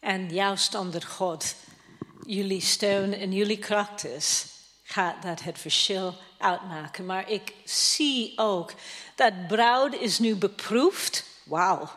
En 0.00 0.28
juist 0.30 0.74
onder 0.74 1.02
God, 1.02 1.54
jullie 2.26 2.60
steun 2.60 3.14
en 3.14 3.32
jullie 3.32 3.58
kracht 3.58 4.04
is, 4.04 4.46
gaat 4.82 5.22
dat 5.22 5.42
het 5.42 5.58
verschil 5.58 6.14
uitmaken. 6.38 7.06
Maar 7.06 7.30
ik 7.30 7.52
zie 7.64 8.32
ook 8.36 8.72
dat 9.14 9.46
bruid 9.46 9.94
is 9.94 10.18
nu 10.18 10.36
beproefd. 10.36 11.24
Wauw. 11.44 11.90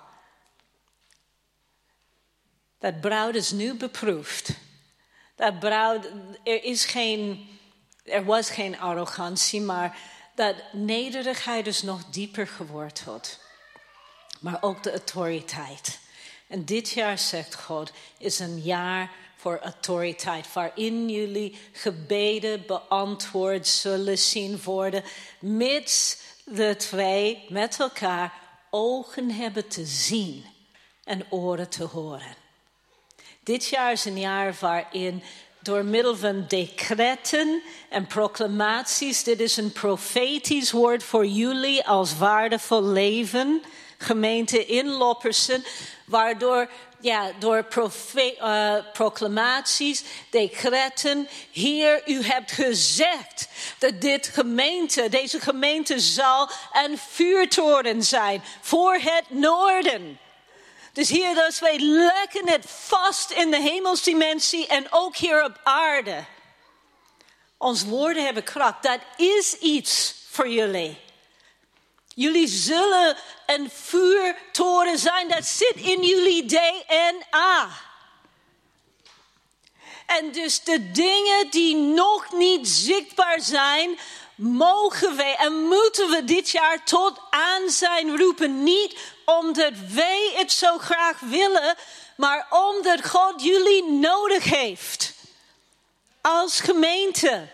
Dat 2.79 3.01
bruid 3.01 3.35
is 3.35 3.51
nu 3.51 3.73
beproefd. 3.73 4.49
Dat 5.35 5.59
bruid, 5.59 6.05
er 6.43 6.63
is 6.63 6.85
geen, 6.85 7.49
er 8.03 8.25
was 8.25 8.49
geen 8.49 8.79
arrogantie, 8.79 9.61
maar 9.61 9.97
dat 10.35 10.55
nederigheid 10.71 11.67
is 11.67 11.81
nog 11.81 12.05
dieper 12.05 12.47
geworteld. 12.47 13.39
Maar 14.39 14.57
ook 14.61 14.83
de 14.83 14.91
autoriteit. 14.91 15.99
En 16.51 16.65
dit 16.65 16.89
jaar, 16.89 17.19
zegt 17.19 17.55
God, 17.55 17.91
is 18.17 18.39
een 18.39 18.61
jaar 18.61 19.11
voor 19.35 19.59
autoriteit, 19.59 20.53
waarin 20.53 21.09
jullie 21.09 21.57
gebeden 21.71 22.63
beantwoord 22.67 23.67
zullen 23.67 24.17
zien 24.17 24.61
worden, 24.63 25.03
mits 25.39 26.17
de 26.45 26.75
twee 26.77 27.45
met 27.49 27.79
elkaar 27.79 28.33
ogen 28.69 29.29
hebben 29.29 29.67
te 29.67 29.85
zien 29.85 30.45
en 31.03 31.25
oren 31.29 31.69
te 31.69 31.83
horen. 31.83 32.35
Dit 33.43 33.65
jaar 33.65 33.91
is 33.91 34.05
een 34.05 34.19
jaar 34.19 34.55
waarin 34.59 35.23
door 35.59 35.85
middel 35.85 36.15
van 36.15 36.45
decretten 36.47 37.61
en 37.89 38.07
proclamaties, 38.07 39.23
dit 39.23 39.39
is 39.39 39.57
een 39.57 39.71
profetisch 39.71 40.71
woord 40.71 41.03
voor 41.03 41.25
jullie 41.25 41.87
als 41.87 42.17
waardevol 42.17 42.83
leven, 42.83 43.61
gemeente 43.97 44.65
in 44.65 44.87
Loppersen, 44.87 45.63
Waardoor, 46.11 46.69
ja, 46.99 47.31
door 47.39 47.65
uh, 48.15 48.75
proclamaties, 48.93 50.03
decretten, 50.29 51.27
Heer, 51.51 52.01
u 52.05 52.23
hebt 52.23 52.51
gezegd 52.51 53.47
dat 53.77 54.01
dit 54.01 54.27
gemeente, 54.27 55.09
deze 55.09 55.39
gemeente 55.39 55.99
zal 55.99 56.49
een 56.71 56.97
vuurtoren 56.97 58.03
zijn 58.03 58.43
voor 58.61 58.93
het 58.93 59.23
noorden. 59.29 60.19
Dus 60.93 61.09
hier, 61.09 61.35
dus 61.35 61.59
wij 61.59 61.79
leggen 61.79 62.49
het 62.49 62.65
vast 62.67 63.31
in 63.31 63.51
de 63.51 63.61
hemelsdimensie 63.61 64.67
en 64.67 64.87
ook 64.89 65.15
hier 65.15 65.43
op 65.43 65.59
aarde. 65.63 66.25
Ons 67.57 67.83
woorden 67.83 68.23
hebben 68.23 68.43
kracht. 68.43 68.83
Dat 68.83 68.99
is 69.17 69.53
iets 69.53 70.15
voor 70.29 70.49
jullie. 70.49 71.10
Jullie 72.15 72.47
zullen 72.47 73.17
een 73.45 73.69
vuurtoren 73.73 74.97
zijn. 74.97 75.27
Dat 75.27 75.45
zit 75.45 75.75
in 75.75 76.03
jullie 76.03 76.45
DNA. 76.45 77.69
En 80.05 80.31
dus 80.31 80.63
de 80.63 80.91
dingen 80.91 81.49
die 81.49 81.75
nog 81.75 82.31
niet 82.31 82.67
zichtbaar 82.67 83.41
zijn, 83.41 83.99
mogen 84.35 85.15
wij 85.15 85.35
en 85.35 85.53
moeten 85.63 86.09
we 86.09 86.23
dit 86.23 86.49
jaar 86.49 86.83
tot 86.83 87.19
aan 87.29 87.69
zijn 87.69 88.17
roepen. 88.17 88.63
Niet 88.63 88.97
omdat 89.25 89.73
wij 89.93 90.31
het 90.35 90.51
zo 90.51 90.77
graag 90.77 91.19
willen, 91.19 91.75
maar 92.15 92.47
omdat 92.49 93.09
God 93.09 93.43
jullie 93.43 93.83
nodig 93.83 94.43
heeft. 94.43 95.13
Als 96.21 96.59
gemeente. 96.59 97.47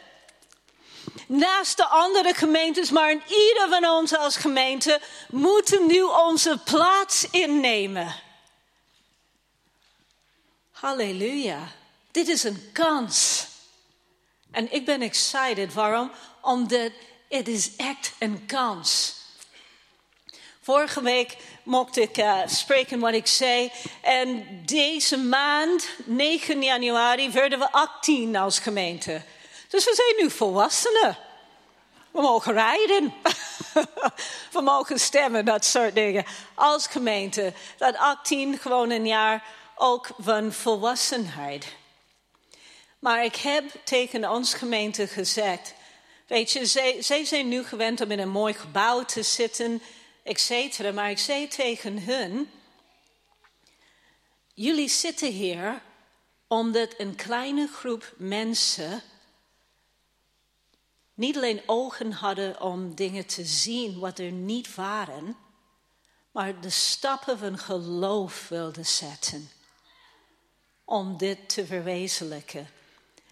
Naast 1.26 1.78
de 1.78 1.86
andere 1.86 2.34
gemeentes, 2.34 2.90
maar 2.90 3.12
in 3.12 3.22
ieder 3.28 3.68
van 3.70 3.90
ons 3.90 4.18
als 4.18 4.36
gemeente 4.36 5.02
moeten 5.30 5.86
nu 5.86 6.02
onze 6.02 6.60
plaats 6.64 7.28
innemen. 7.32 8.16
Halleluja. 10.72 11.72
Dit 12.12 12.28
is 12.28 12.44
een 12.44 12.70
kans. 12.74 13.46
En 14.52 14.74
ik 14.74 14.86
ben 14.86 15.02
excited. 15.02 15.74
Waarom? 15.74 16.12
Omdat 16.42 16.92
het 17.30 17.48
is 17.48 17.76
echt 17.76 18.14
een 18.20 18.46
kans. 18.46 19.16
Vorige 20.62 21.02
week 21.02 21.38
mocht 21.64 21.98
ik 21.98 22.18
uh, 22.18 22.40
spreken 22.46 23.00
wat 23.00 23.14
ik 23.14 23.28
zei. 23.28 23.72
En 24.02 24.46
deze 24.66 25.18
maand, 25.18 25.90
9 26.06 26.64
januari, 26.64 27.32
werden 27.32 27.60
we 27.60 27.72
18 27.72 28.36
als 28.36 28.60
gemeente. 28.60 29.22
Dus 29.78 29.86
we 29.86 29.96
zijn 29.96 30.26
nu 30.26 30.32
volwassenen. 30.32 31.18
We 32.12 32.22
mogen 32.22 32.54
rijden. 32.54 33.14
we 34.56 34.62
mogen 34.62 35.00
stemmen, 35.00 35.46
dat 35.46 35.66
soort 35.66 35.96
dingen. 35.96 36.26
Als 36.56 36.88
gemeente. 36.88 37.54
Dat 37.78 37.96
18 37.96 38.58
gewoon 38.58 38.90
een 38.90 39.08
jaar 39.08 39.44
ook 39.76 40.10
van 40.20 40.54
volwassenheid. 40.54 41.66
Maar 43.00 43.24
ik 43.24 43.36
heb 43.36 43.64
tegen 43.84 44.30
ons 44.30 44.54
gemeente 44.54 45.08
gezegd. 45.08 45.74
Weet 46.28 46.52
je, 46.52 46.66
zij, 46.66 47.02
zij 47.02 47.26
zijn 47.26 47.48
nu 47.48 47.64
gewend 47.64 48.02
om 48.02 48.12
in 48.12 48.20
een 48.20 48.30
mooi 48.30 48.54
gebouw 48.54 49.06
te 49.06 49.24
zitten, 49.24 49.82
et 50.24 50.40
cetera. 50.40 50.92
Maar 50.92 51.10
ik 51.10 51.20
zei 51.20 51.48
tegen 51.48 52.04
hun: 52.04 52.52
Jullie 54.54 54.90
zitten 54.90 55.32
hier 55.32 55.82
omdat 56.48 56.94
een 56.98 57.16
kleine 57.16 57.68
groep 57.68 58.14
mensen 58.16 59.04
niet 61.18 61.38
alleen 61.38 61.62
ogen 61.66 62.12
hadden 62.12 62.62
om 62.62 62.96
dingen 62.96 63.26
te 63.26 63.46
zien 63.46 64.00
wat 64.00 64.20
er 64.20 64.32
niet 64.32 64.76
waren, 64.76 65.36
maar 66.32 66.62
de 66.62 66.70
stappen 66.70 67.38
van 67.38 67.58
geloof 67.58 68.48
wilden 68.48 68.86
zetten 68.86 69.50
om 70.86 71.18
dit 71.18 71.50
te 71.50 71.66
verwezenlijken. 71.66 72.70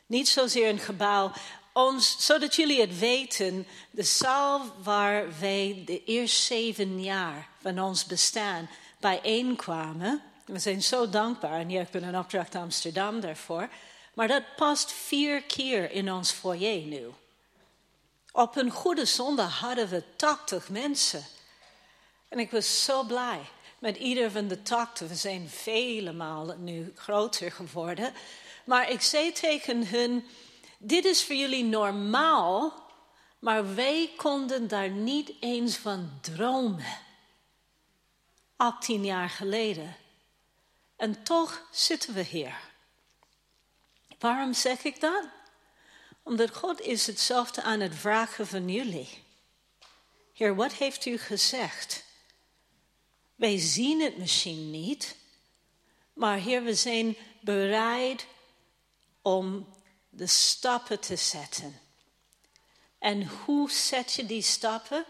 Niet 0.06 0.28
zozeer 0.28 0.70
een 0.70 0.80
gebouw, 0.80 1.32
ons, 1.74 2.26
zodat 2.26 2.56
jullie 2.56 2.82
het 2.82 3.00
weten, 3.00 3.68
de 3.92 4.04
zaal 4.04 4.66
waar 4.84 5.40
wij 5.40 5.84
de 5.86 6.04
eerste 6.04 6.44
zeven 6.44 7.04
jaar 7.04 7.48
van 7.62 7.80
ons 7.80 8.06
bestaan 8.06 8.70
bijeenkwamen. 9.00 10.22
We 10.46 10.60
zijn 10.60 10.84
zo 10.84 11.10
dankbaar 11.10 11.60
en 11.60 11.72
ik 11.72 11.90
ben 11.90 12.04
een 12.04 12.18
opdracht 12.18 12.56
Amsterdam 12.56 13.20
daarvoor. 13.20 13.70
Maar 14.14 14.28
dat 14.28 14.44
past 14.56 14.92
vier 14.92 15.44
keer 15.44 15.92
in 15.92 16.12
ons 16.12 16.32
foyer 16.32 16.82
nu. 16.82 17.06
Op 18.36 18.56
een 18.56 18.72
goede 18.72 19.06
zondag 19.06 19.60
hadden 19.60 19.90
we 19.90 20.04
80 20.16 20.70
mensen. 20.70 21.26
En 22.28 22.40
ik 22.40 22.52
was 22.52 22.84
zo 22.84 23.04
blij 23.04 23.42
met 23.80 23.98
ieder 23.98 24.32
van 24.32 24.48
de 24.48 24.62
80. 24.62 25.08
We 25.08 25.16
zijn 25.16 25.50
vele 25.50 26.14
malen 26.14 26.64
nu 26.64 26.92
groter 26.96 27.52
geworden. 27.52 28.14
Maar 28.66 28.90
ik 28.90 29.02
zei 29.02 29.32
tegen 29.32 29.88
hun: 29.88 30.26
Dit 30.78 31.06
is 31.06 31.26
voor 31.26 31.36
jullie 31.36 31.64
normaal, 31.64 32.74
maar 33.40 33.76
wij 33.76 34.12
konden 34.18 34.68
daar 34.68 34.90
niet 34.90 35.34
eens 35.40 35.78
van 35.78 36.20
dromen. 36.22 36.98
18 38.56 39.06
jaar 39.06 39.30
geleden. 39.30 39.96
En 40.96 41.24
toch 41.24 41.68
zitten 41.72 42.14
we 42.14 42.22
hier. 42.22 42.56
Waarom 44.20 44.54
zeg 44.54 44.84
ik 44.84 45.00
dat? 45.00 45.35
Omdat 46.26 46.56
God 46.56 46.82
is 46.82 47.08
hetzelfde 47.08 47.62
aan 47.62 47.80
het 47.80 47.96
vragen 47.96 48.48
van 48.48 48.70
jullie. 48.70 49.10
Heer, 50.34 50.56
wat 50.56 50.74
heeft 50.74 51.06
u 51.06 51.18
gezegd? 51.18 52.04
Wij 53.36 53.58
zien 53.58 54.02
het 54.02 54.18
misschien 54.18 54.72
niet, 54.72 55.16
maar 56.14 56.38
Heer, 56.38 56.64
we 56.64 56.74
zijn 56.74 57.18
bereid 57.42 58.26
om 59.22 59.68
de 60.10 60.28
stappen 60.28 61.00
te 61.00 61.16
zetten. 61.16 61.80
En 63.00 63.28
hoe 63.28 63.72
zet 63.72 64.14
je 64.14 64.26
die 64.26 64.42
stappen? 64.42 65.06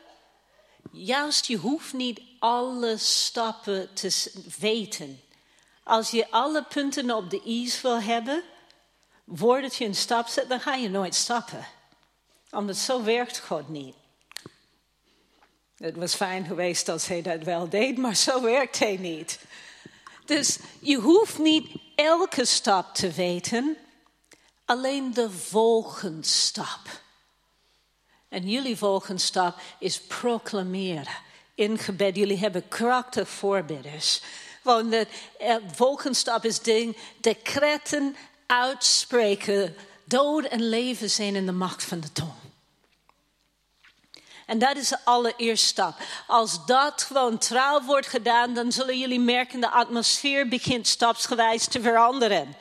Juist, 0.91 1.45
je 1.45 1.57
hoeft 1.57 1.93
niet 1.93 2.21
alle 2.39 2.97
stappen 2.97 3.93
te 3.93 4.31
weten. 4.59 5.21
Als 5.83 6.11
je 6.11 6.31
alle 6.31 6.63
punten 6.63 7.11
op 7.11 7.29
de 7.29 7.41
i's 7.43 7.81
wil 7.81 8.01
hebben, 8.01 8.43
voordat 9.27 9.75
je 9.75 9.85
een 9.85 9.95
stap 9.95 10.27
zet, 10.27 10.49
dan 10.49 10.59
ga 10.59 10.73
je 10.73 10.89
nooit 10.89 11.15
stappen. 11.15 11.67
Omdat 12.51 12.77
zo 12.77 13.03
werkt 13.03 13.39
God 13.39 13.69
niet. 13.69 13.95
Het 15.77 15.95
was 15.95 16.15
fijn 16.15 16.45
geweest 16.45 16.89
als 16.89 17.07
hij 17.07 17.21
dat 17.21 17.43
wel 17.43 17.69
deed, 17.69 17.97
maar 17.97 18.15
zo 18.15 18.41
werkt 18.41 18.79
hij 18.79 18.97
niet. 18.97 19.39
Dus 20.25 20.57
je 20.79 20.97
hoeft 20.97 21.37
niet 21.37 21.67
elke 21.95 22.45
stap 22.45 22.93
te 22.93 23.11
weten, 23.11 23.77
alleen 24.65 25.13
de 25.13 25.31
volgende 25.31 26.27
stap. 26.27 27.03
En 28.29 28.49
jullie 28.49 28.77
volgende 28.77 29.21
stap 29.21 29.59
is 29.79 30.01
proclameren 30.01 31.13
in 31.55 31.77
gebed. 31.77 32.15
Jullie 32.15 32.37
hebben 32.37 32.67
krachtig 32.67 33.29
voorbidders. 33.29 34.21
Want 34.61 34.91
de 34.91 35.07
eh, 35.39 35.55
volgende 35.73 36.17
stap 36.17 36.45
is 36.45 36.59
ding, 36.59 36.97
decreten 37.21 38.15
uitspreken. 38.45 39.75
Dood 40.03 40.45
en 40.45 40.69
leven 40.69 41.09
zijn 41.09 41.35
in 41.35 41.45
de 41.45 41.51
macht 41.51 41.83
van 41.83 41.99
de 41.99 42.11
tong. 42.11 42.33
En 44.45 44.59
dat 44.59 44.77
is 44.77 44.87
de 44.87 45.05
allereerste 45.05 45.65
stap. 45.67 45.97
Als 46.27 46.65
dat 46.65 47.03
gewoon 47.03 47.37
trouw 47.37 47.81
wordt 47.81 48.07
gedaan, 48.07 48.53
dan 48.53 48.71
zullen 48.71 48.99
jullie 48.99 49.19
merken 49.19 49.59
de 49.59 49.69
atmosfeer 49.69 50.47
begint 50.47 50.87
stapsgewijs 50.87 51.67
te 51.67 51.81
veranderen. 51.81 52.55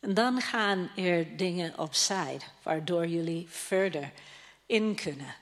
En 0.00 0.14
dan 0.14 0.40
gaan 0.40 0.90
er 0.96 1.36
dingen 1.36 1.78
opzij, 1.78 2.40
waardoor 2.62 3.06
jullie 3.06 3.46
verder 3.48 4.12
in 4.66 4.94
kunnen 4.94 5.34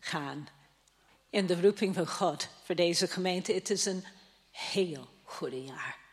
gaan 0.00 0.48
in 1.30 1.46
de 1.46 1.60
roeping 1.60 1.94
van 1.94 2.08
God 2.08 2.48
voor 2.64 2.74
deze 2.74 3.06
gemeente. 3.06 3.52
Het 3.52 3.70
is 3.70 3.84
een 3.84 4.04
heel 4.50 5.08
goede 5.24 5.64
jaar. 5.64 6.07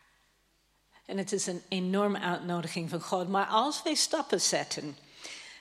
En 1.06 1.18
het 1.18 1.32
is 1.32 1.46
een 1.46 1.64
enorme 1.68 2.20
uitnodiging 2.20 2.90
van 2.90 3.02
God. 3.02 3.30
Maar 3.30 3.46
als 3.46 3.84
wij 3.84 3.94
stappen 3.94 4.42
zetten, 4.42 4.98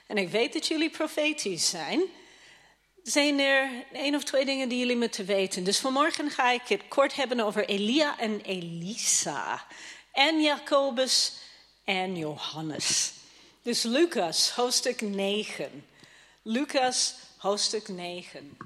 en 0.07 0.17
ik 0.17 0.29
weet 0.29 0.53
dat 0.53 0.67
jullie 0.67 0.89
profetisch 0.89 1.69
zijn, 1.69 2.01
zijn 3.03 3.39
er 3.39 3.69
één 3.91 4.15
of 4.15 4.23
twee 4.23 4.45
dingen 4.45 4.69
die 4.69 4.79
jullie 4.79 4.97
moeten 4.97 5.25
weten. 5.25 5.63
Dus 5.63 5.79
vanmorgen 5.79 6.31
ga 6.31 6.51
ik 6.51 6.67
het 6.67 6.87
kort 6.87 7.15
hebben 7.15 7.39
over 7.39 7.65
Elia 7.65 8.19
en 8.19 8.41
Elisa. 8.41 9.65
En 10.11 10.41
Jacobus 10.41 11.33
en 11.83 12.17
Johannes. 12.17 13.13
Dus 13.61 13.83
Lucas, 13.83 14.51
hoofdstuk 14.51 15.01
9. 15.01 15.85
Lucas, 16.41 17.15
hoofdstuk 17.37 17.87
9. 17.87 18.57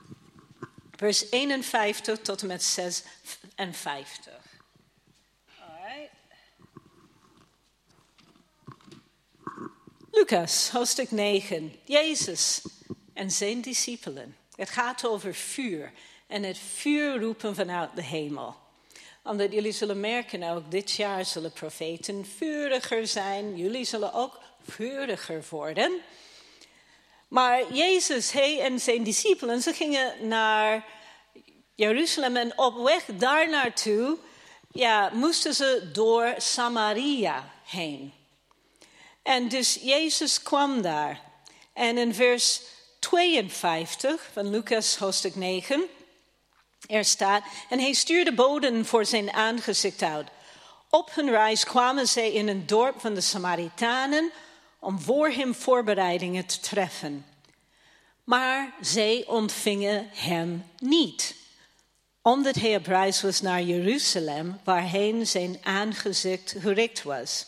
Vers 0.96 1.32
51 1.32 2.20
tot 2.20 2.42
en 2.42 2.48
met 2.48 2.64
56. 2.64 4.49
Lucas, 10.20 10.70
hoofdstuk 10.70 11.12
9. 11.12 11.74
Jezus 11.84 12.62
en 13.14 13.32
zijn 13.32 13.62
discipelen. 13.62 14.38
Het 14.56 14.70
gaat 14.70 15.06
over 15.06 15.34
vuur. 15.34 15.92
en 16.28 16.44
het 16.44 16.58
vuur 16.58 17.20
roepen 17.20 17.56
vanuit 17.56 17.90
de 17.96 18.04
hemel. 18.04 18.56
Omdat 19.24 19.54
jullie 19.54 19.72
zullen 19.72 20.00
merken 20.00 20.44
ook, 20.44 20.72
dit 20.72 20.92
jaar 20.92 21.26
zullen 21.26 21.52
profeten 21.52 22.26
vuriger 22.38 23.08
zijn. 23.08 23.58
Jullie 23.58 23.86
zullen 23.86 24.14
ook 24.14 24.40
vuriger 24.68 25.44
worden. 25.50 25.92
Maar 27.28 27.74
Jezus, 27.74 28.32
hij 28.32 28.62
en 28.62 28.80
zijn 28.80 29.04
discipelen, 29.04 29.62
ze 29.62 29.74
gingen 29.74 30.28
naar 30.28 30.86
Jeruzalem 31.76 32.36
en 32.36 32.58
op 32.58 32.76
weg 32.84 33.06
daar 33.06 33.50
naartoe 33.50 34.18
ja, 34.72 35.10
moesten 35.14 35.54
ze 35.54 35.90
door 35.94 36.34
Samaria 36.38 37.52
heen. 37.66 38.19
En 39.24 39.48
dus 39.48 39.80
Jezus 39.82 40.42
kwam 40.42 40.82
daar. 40.82 41.22
En 41.74 41.98
in 41.98 42.14
vers 42.14 42.62
52 43.00 44.30
van 44.34 44.50
Lucas 44.50 44.98
hoofdstuk 44.98 45.36
9, 45.36 45.84
er 46.88 47.06
staat, 47.06 47.44
en 47.70 47.80
hij 47.80 47.94
stuurde 47.94 48.34
boden 48.34 48.86
voor 48.86 49.06
zijn 49.06 49.34
aangezicht 49.34 50.02
uit. 50.02 50.28
Op 50.90 51.10
hun 51.14 51.30
reis 51.30 51.64
kwamen 51.64 52.08
zij 52.08 52.32
in 52.32 52.48
een 52.48 52.66
dorp 52.66 53.00
van 53.00 53.14
de 53.14 53.22
Samaritanen 53.22 54.32
om 54.80 55.00
voor 55.00 55.30
hem 55.30 55.56
voorbereidingen 55.56 56.46
te 56.46 56.60
treffen. 56.60 57.26
Maar 58.24 58.74
zij 58.82 59.24
ontvingen 59.28 60.10
hem 60.14 60.66
niet, 60.80 61.36
omdat 62.22 62.56
hij 62.56 62.76
op 62.76 62.86
reis 62.86 63.22
was 63.22 63.42
naar 63.42 63.62
Jeruzalem, 63.62 64.60
waarheen 64.64 65.28
zijn 65.28 65.60
aangezicht 65.64 66.56
gericht 66.60 67.04
was. 67.04 67.46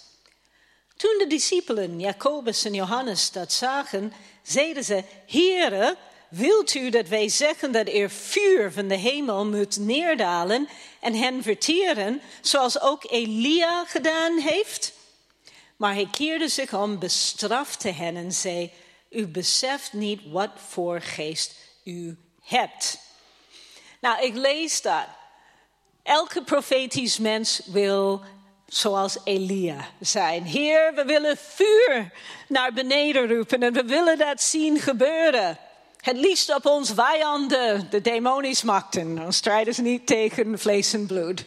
Toen 1.02 1.18
de 1.18 1.28
discipelen 1.28 2.00
Jacobus 2.00 2.66
en 2.66 2.74
Johannes 2.74 3.32
dat 3.32 3.54
zagen, 3.54 4.14
zeiden 4.42 4.84
ze: 4.84 5.04
Heere, 5.28 5.98
wilt 6.30 6.74
u 6.74 6.90
dat 6.90 7.08
wij 7.08 7.30
zeggen 7.30 7.72
dat 7.72 7.88
er 7.88 8.10
vuur 8.10 8.72
van 8.72 8.88
de 8.88 8.96
hemel 8.96 9.46
moet 9.46 9.78
neerdalen 9.78 10.68
en 11.00 11.14
hen 11.14 11.44
verteren, 11.44 12.22
zoals 12.42 12.82
ook 12.82 13.04
Elia 13.10 13.86
gedaan 13.86 14.38
heeft? 14.38 14.94
Maar 15.78 15.94
hij 15.94 16.08
keerde 16.12 16.48
zich 16.48 16.74
om, 16.74 17.00
bestrafte 17.00 17.90
hen 17.90 18.16
en 18.16 18.32
zei: 18.32 18.72
U 19.10 19.28
beseft 19.28 19.94
niet 19.94 20.22
wat 20.26 20.52
voor 20.68 21.02
geest 21.02 21.56
u 21.84 22.18
hebt. 22.42 23.00
Nou, 24.02 24.26
ik 24.26 24.36
lees 24.36 24.82
dat. 24.82 25.08
Elke 26.04 26.44
profetisch 26.44 27.18
mens 27.18 27.62
wil 27.66 28.22
zoals 28.74 29.18
Elia 29.24 29.88
zijn. 30.00 30.44
Heer, 30.44 30.94
we 30.96 31.06
willen 31.06 31.38
vuur 31.38 32.12
naar 32.48 32.74
beneden 32.74 33.28
roepen 33.28 33.64
en 33.64 33.74
we 33.74 33.84
willen 33.84 34.18
dat 34.18 34.42
zien 34.42 34.80
gebeuren. 34.80 35.58
Het 35.98 36.18
liefst 36.18 36.56
op 36.56 36.66
ons 36.66 36.92
vijanden, 36.92 37.88
de 37.90 38.02
demonisch 38.02 38.62
machten. 38.62 39.16
Dan 39.16 39.34
strijden 39.34 39.74
ze 39.74 39.82
niet 39.82 40.08
tegen 40.08 40.60
vlees 40.60 40.94
en 40.94 41.06
bloed. 41.06 41.46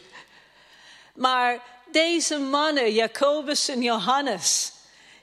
Maar 1.15 1.61
deze 1.91 2.37
mannen, 2.39 2.93
Jacobus 2.93 3.67
en 3.67 3.81
Johannes, 3.81 4.71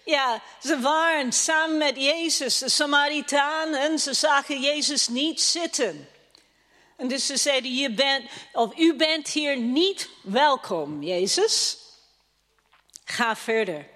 ja, 0.05 0.43
ze 0.63 0.81
waren 0.81 1.33
samen 1.33 1.79
met 1.79 1.97
Jezus, 1.97 2.59
de 2.59 2.69
Samaritanen, 2.69 3.99
ze 3.99 4.15
zagen 4.15 4.61
Jezus 4.61 5.09
niet 5.09 5.41
zitten. 5.41 6.09
En 6.97 7.09
dus 7.09 7.27
ze 7.27 7.37
zeiden, 7.37 7.75
je 7.75 7.91
bent, 7.91 8.31
of 8.53 8.79
u 8.79 8.95
bent 8.95 9.29
hier 9.29 9.57
niet 9.57 10.09
welkom, 10.23 11.03
Jezus. 11.03 11.77
Ga 13.05 13.37
verder. 13.37 13.87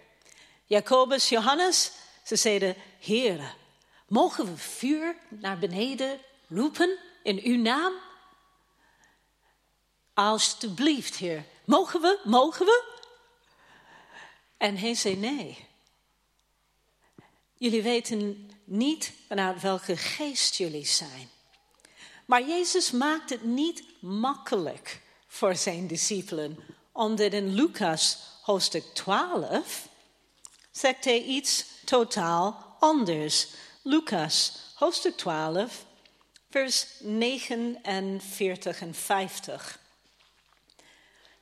Jacobus, 0.65 1.29
Johannes, 1.29 1.93
ze 2.25 2.37
zeiden, 2.37 2.77
Heer, 2.99 3.55
mogen 4.09 4.45
we 4.47 4.57
vuur 4.57 5.17
naar 5.29 5.59
beneden 5.59 6.21
roepen 6.49 6.99
in 7.23 7.41
uw 7.43 7.57
naam? 7.57 7.93
Alsjeblieft, 10.15 11.17
Heer. 11.17 11.45
Mogen 11.65 12.01
we? 12.01 12.19
Mogen 12.25 12.67
we? 12.67 12.95
En 14.57 14.77
hij 14.77 14.95
zei 14.95 15.17
nee. 15.17 15.67
Jullie 17.57 17.83
weten 17.83 18.51
niet 18.65 19.13
vanuit 19.29 19.61
welke 19.61 19.97
geest 19.97 20.55
jullie 20.55 20.87
zijn. 20.87 21.31
Maar 22.25 22.47
Jezus 22.47 22.91
maakt 22.91 23.31
het 23.31 23.45
niet 23.45 23.85
makkelijk 24.01 25.01
voor 25.27 25.57
zijn 25.57 25.87
discipelen, 25.87 26.59
omdat 26.93 27.33
in 27.33 27.55
Lucas 27.55 28.19
hoofdstuk 28.47 28.85
12 28.95 29.89
zegt 30.71 31.05
hij 31.05 31.23
iets 31.23 31.65
totaal 31.85 32.77
anders. 32.79 33.47
Lucas 33.83 34.53
hoofdstuk 34.75 35.17
12, 35.17 35.85
vers 36.51 36.87
49 37.01 38.81
en 38.81 38.95
50. 38.95 39.79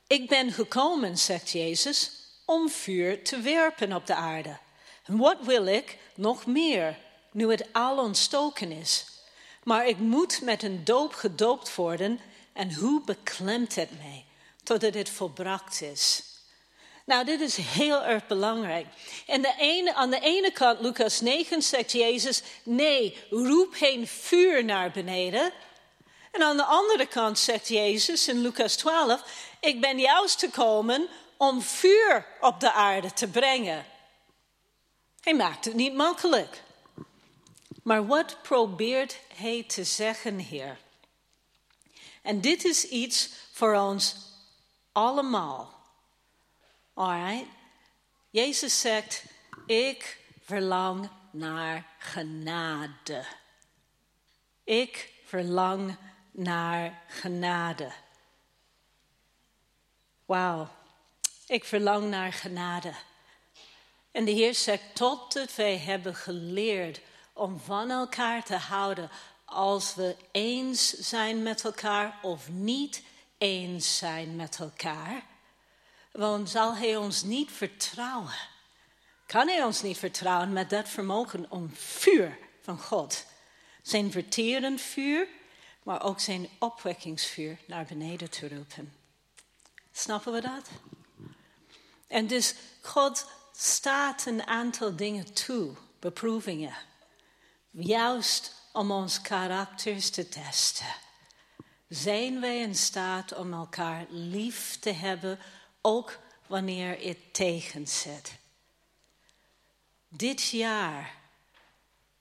Ik 0.07 0.29
ben 0.29 0.53
gekomen, 0.53 1.19
zegt 1.19 1.51
Jezus, 1.51 2.11
om 2.45 2.69
vuur 2.69 3.25
te 3.25 3.41
werpen 3.41 3.93
op 3.93 4.07
de 4.07 4.15
aarde. 4.15 4.59
En 5.05 5.17
wat 5.17 5.39
wil 5.41 5.67
ik 5.67 5.99
nog 6.15 6.47
meer, 6.47 6.99
nu 7.33 7.51
het 7.51 7.67
al 7.73 7.99
ontstoken 7.99 8.73
is? 8.73 9.07
Maar 9.63 9.87
ik 9.87 9.99
moet 9.99 10.43
met 10.43 10.63
een 10.63 10.85
doop 10.85 11.15
gedoopt 11.15 11.75
worden 11.75 12.21
en 12.53 12.75
hoe 12.75 13.05
beklemt 13.05 13.75
het 13.75 13.91
mij, 13.99 14.25
totdat 14.63 14.95
het 14.95 15.11
volbracht 15.11 15.83
is. 15.83 16.33
Nou, 17.05 17.25
dit 17.25 17.41
is 17.41 17.57
heel 17.57 18.05
erg 18.05 18.27
belangrijk. 18.27 18.87
En 19.27 19.43
de 19.43 19.55
ene, 19.59 19.95
aan 19.95 20.11
de 20.11 20.21
ene 20.21 20.51
kant, 20.53 20.81
Lucas 20.81 21.21
9, 21.21 21.63
zegt 21.63 21.93
Jezus: 21.93 22.43
nee, 22.63 23.19
roep 23.31 23.75
geen 23.75 24.07
vuur 24.07 24.65
naar 24.65 24.91
beneden. 24.91 25.53
En 26.31 26.43
aan 26.43 26.57
de 26.57 26.65
andere 26.65 27.07
kant 27.07 27.39
zegt 27.39 27.69
Jezus 27.69 28.29
in 28.29 28.41
Lucas 28.41 28.77
12: 28.77 29.23
ik 29.61 29.81
ben 29.81 29.99
juist 29.99 30.41
gekomen 30.41 31.09
om 31.37 31.63
vuur 31.63 32.27
op 32.41 32.61
de 32.61 32.73
aarde 32.73 33.13
te 33.13 33.29
brengen. 33.29 33.87
Hij 35.21 35.35
maakt 35.35 35.65
het 35.65 35.75
niet 35.75 35.95
makkelijk. 35.95 36.63
Maar 37.83 38.07
wat 38.07 38.43
probeert 38.43 39.19
hij 39.35 39.65
te 39.69 39.85
zeggen 39.85 40.39
hier? 40.39 40.79
En 42.23 42.41
dit 42.41 42.65
is 42.65 42.89
iets 42.89 43.31
voor 43.53 43.75
ons 43.75 44.17
allemaal. 44.93 45.74
Alright? 46.95 47.47
Jezus 48.31 48.81
zegt: 48.81 49.25
Ik 49.67 50.19
verlang 50.41 51.11
naar 51.31 51.87
genade. 51.99 53.25
Ik 54.65 55.13
verlang 55.25 55.97
naar 56.31 57.03
genade. 57.09 57.93
Wauw, 60.25 60.69
ik 61.47 61.65
verlang 61.65 62.09
naar 62.09 62.33
genade. 62.33 62.95
En 64.11 64.25
de 64.25 64.31
Heer 64.31 64.55
zegt: 64.55 64.95
Totdat 64.95 65.55
wij 65.55 65.79
hebben 65.79 66.15
geleerd 66.15 67.01
om 67.33 67.61
van 67.61 67.91
elkaar 67.91 68.45
te 68.45 68.57
houden 68.57 69.11
als 69.45 69.95
we 69.95 70.17
eens 70.31 70.91
zijn 70.93 71.43
met 71.43 71.65
elkaar 71.65 72.19
of 72.23 72.49
niet 72.49 73.03
eens 73.39 73.99
zijn 73.99 74.37
met 74.37 74.59
elkaar 74.59 75.23
want 76.15 76.51
zal 76.51 76.77
hij 76.77 76.97
ons 76.97 77.23
niet 77.23 77.51
vertrouwen? 77.51 78.35
Kan 79.27 79.49
hij 79.49 79.65
ons 79.65 79.83
niet 79.83 79.99
vertrouwen 79.99 80.53
met 80.53 80.71
dat 80.71 80.89
vermogen 80.89 81.51
om 81.51 81.71
vuur 81.75 82.39
van 82.61 82.79
God? 82.79 83.25
Zijn 83.83 84.11
verterend 84.11 84.81
vuur, 84.81 85.29
maar 85.83 86.03
ook 86.03 86.21
zijn 86.21 86.49
opwekkingsvuur 86.59 87.59
naar 87.67 87.85
beneden 87.85 88.31
te 88.31 88.49
roepen. 88.49 88.93
Snappen 89.93 90.33
we 90.33 90.41
dat? 90.41 90.69
En 92.07 92.27
dus 92.27 92.55
God 92.83 93.27
staat 93.53 94.27
een 94.27 94.47
aantal 94.47 94.97
dingen 94.97 95.33
toe, 95.33 95.75
beproevingen. 95.99 96.75
Juist 97.71 98.55
om 98.73 98.91
ons 98.91 99.21
karakters 99.21 100.11
te 100.11 100.29
testen. 100.29 100.95
Zijn 101.89 102.41
wij 102.41 102.61
in 102.61 102.75
staat 102.75 103.37
om 103.37 103.53
elkaar 103.53 104.07
lief 104.09 104.79
te 104.79 104.91
hebben 104.91 105.39
ook 105.87 106.19
wanneer 106.47 106.99
het 107.01 107.35
tegenzet. 107.35 108.33
Dit 110.09 110.49
jaar 110.49 111.15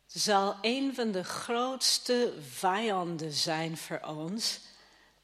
zal 0.07 0.55
een 0.61 0.95
van 0.95 1.11
de 1.11 1.23
grootste 1.23 2.33
vijanden 2.49 3.31
zijn 3.31 3.77
voor 3.77 3.99
ons. 4.05 4.59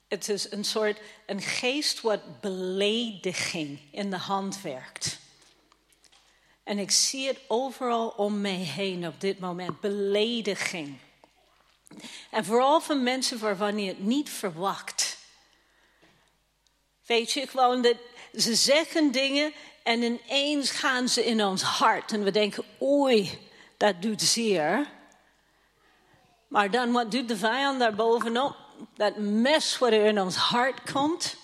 Het 0.07 0.29
is 0.29 0.51
een 0.51 0.65
soort 0.65 1.01
een 1.25 1.41
geest 1.41 2.01
wat 2.01 2.41
belediging 2.41 3.79
in 3.91 4.09
de 4.09 4.17
hand 4.17 4.61
werkt. 4.61 5.19
En 6.63 6.79
ik 6.79 6.91
zie 6.91 7.27
het 7.27 7.39
overal 7.47 8.09
om 8.09 8.41
mij 8.41 8.51
heen 8.51 9.07
op 9.07 9.21
dit 9.21 9.39
moment, 9.39 9.79
belediging. 9.79 10.97
En 12.31 12.45
vooral 12.45 12.81
van 12.81 13.03
mensen 13.03 13.39
waarvan 13.39 13.79
je 13.79 13.87
het 13.87 13.99
niet 13.99 14.29
verwacht. 14.29 15.17
Weet 17.05 17.31
je, 17.31 17.47
gewoon 17.47 17.81
dat 17.81 17.97
ze 18.37 18.55
zeggen 18.55 19.11
dingen 19.11 19.53
en 19.83 20.01
ineens 20.01 20.71
gaan 20.71 21.09
ze 21.09 21.25
in 21.25 21.43
ons 21.43 21.61
hart. 21.61 22.11
En 22.11 22.23
we 22.23 22.31
denken, 22.31 22.63
oei, 22.81 23.39
dat 23.77 24.01
doet 24.01 24.21
zeer. 24.21 24.89
Maar 26.47 26.71
dan 26.71 26.91
wat 26.91 27.11
doet 27.11 27.27
de 27.27 27.37
vijand 27.37 27.79
daar 27.79 27.95
bovenop? 27.95 28.55
dat 28.95 29.17
mes 29.17 29.77
wat 29.77 29.91
er 29.91 30.05
in 30.05 30.21
ons 30.21 30.35
hart 30.35 30.91
komt. 30.91 31.35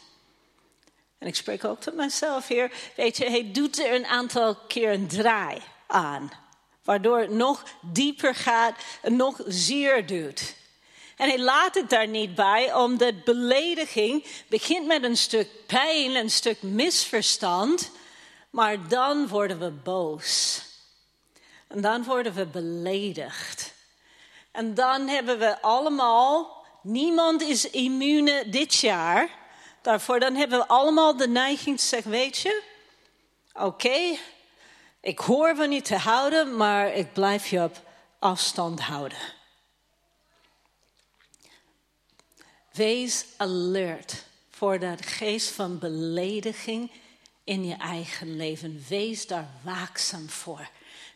En 1.17 1.27
ik 1.27 1.35
spreek 1.35 1.63
ook 1.63 1.81
tot 1.81 1.95
mezelf 1.95 2.47
hier. 2.47 2.71
Weet 2.95 3.17
je, 3.17 3.29
hij 3.29 3.51
doet 3.51 3.79
er 3.79 3.93
een 3.93 4.05
aantal 4.05 4.55
keer 4.55 4.91
een 4.91 5.07
draai 5.07 5.61
aan. 5.87 6.31
Waardoor 6.83 7.19
het 7.19 7.29
nog 7.29 7.63
dieper 7.81 8.35
gaat 8.35 8.83
en 9.01 9.15
nog 9.15 9.41
zeer 9.45 10.05
doet. 10.05 10.55
En 11.15 11.29
hij 11.29 11.39
laat 11.39 11.75
het 11.75 11.89
daar 11.89 12.07
niet 12.07 12.35
bij, 12.35 12.73
omdat 12.73 13.23
belediging 13.23 14.25
begint 14.47 14.85
met 14.85 15.03
een 15.03 15.17
stuk 15.17 15.49
pijn, 15.65 16.15
een 16.15 16.31
stuk 16.31 16.61
misverstand. 16.61 17.91
Maar 18.49 18.87
dan 18.87 19.27
worden 19.27 19.59
we 19.59 19.71
boos. 19.71 20.61
En 21.67 21.81
dan 21.81 22.03
worden 22.03 22.33
we 22.33 22.45
beledigd. 22.45 23.73
En 24.51 24.73
dan 24.73 25.07
hebben 25.07 25.39
we 25.39 25.61
allemaal, 25.61 26.65
niemand 26.81 27.41
is 27.41 27.69
immune 27.69 28.49
dit 28.49 28.75
jaar 28.75 29.29
daarvoor. 29.81 30.19
Dan 30.19 30.35
hebben 30.35 30.59
we 30.59 30.67
allemaal 30.67 31.17
de 31.17 31.27
neiging 31.27 31.77
te 31.77 31.85
zeggen, 31.85 32.11
weet 32.11 32.37
je, 32.37 32.63
oké, 33.53 34.17
ik 35.01 35.19
hoor 35.19 35.55
van 35.55 35.71
je 35.71 35.81
te 35.81 35.95
houden, 35.95 36.55
maar 36.55 36.93
ik 36.93 37.13
blijf 37.13 37.47
je 37.47 37.63
op 37.63 37.81
afstand 38.19 38.81
houden. 38.81 39.17
Wees 42.75 43.25
alert 43.37 44.23
voor 44.49 44.79
dat 44.79 45.05
geest 45.05 45.49
van 45.49 45.79
belediging 45.79 46.91
in 47.43 47.65
je 47.65 47.75
eigen 47.75 48.35
leven. 48.35 48.85
Wees 48.87 49.27
daar 49.27 49.49
waakzaam 49.63 50.29
voor 50.29 50.69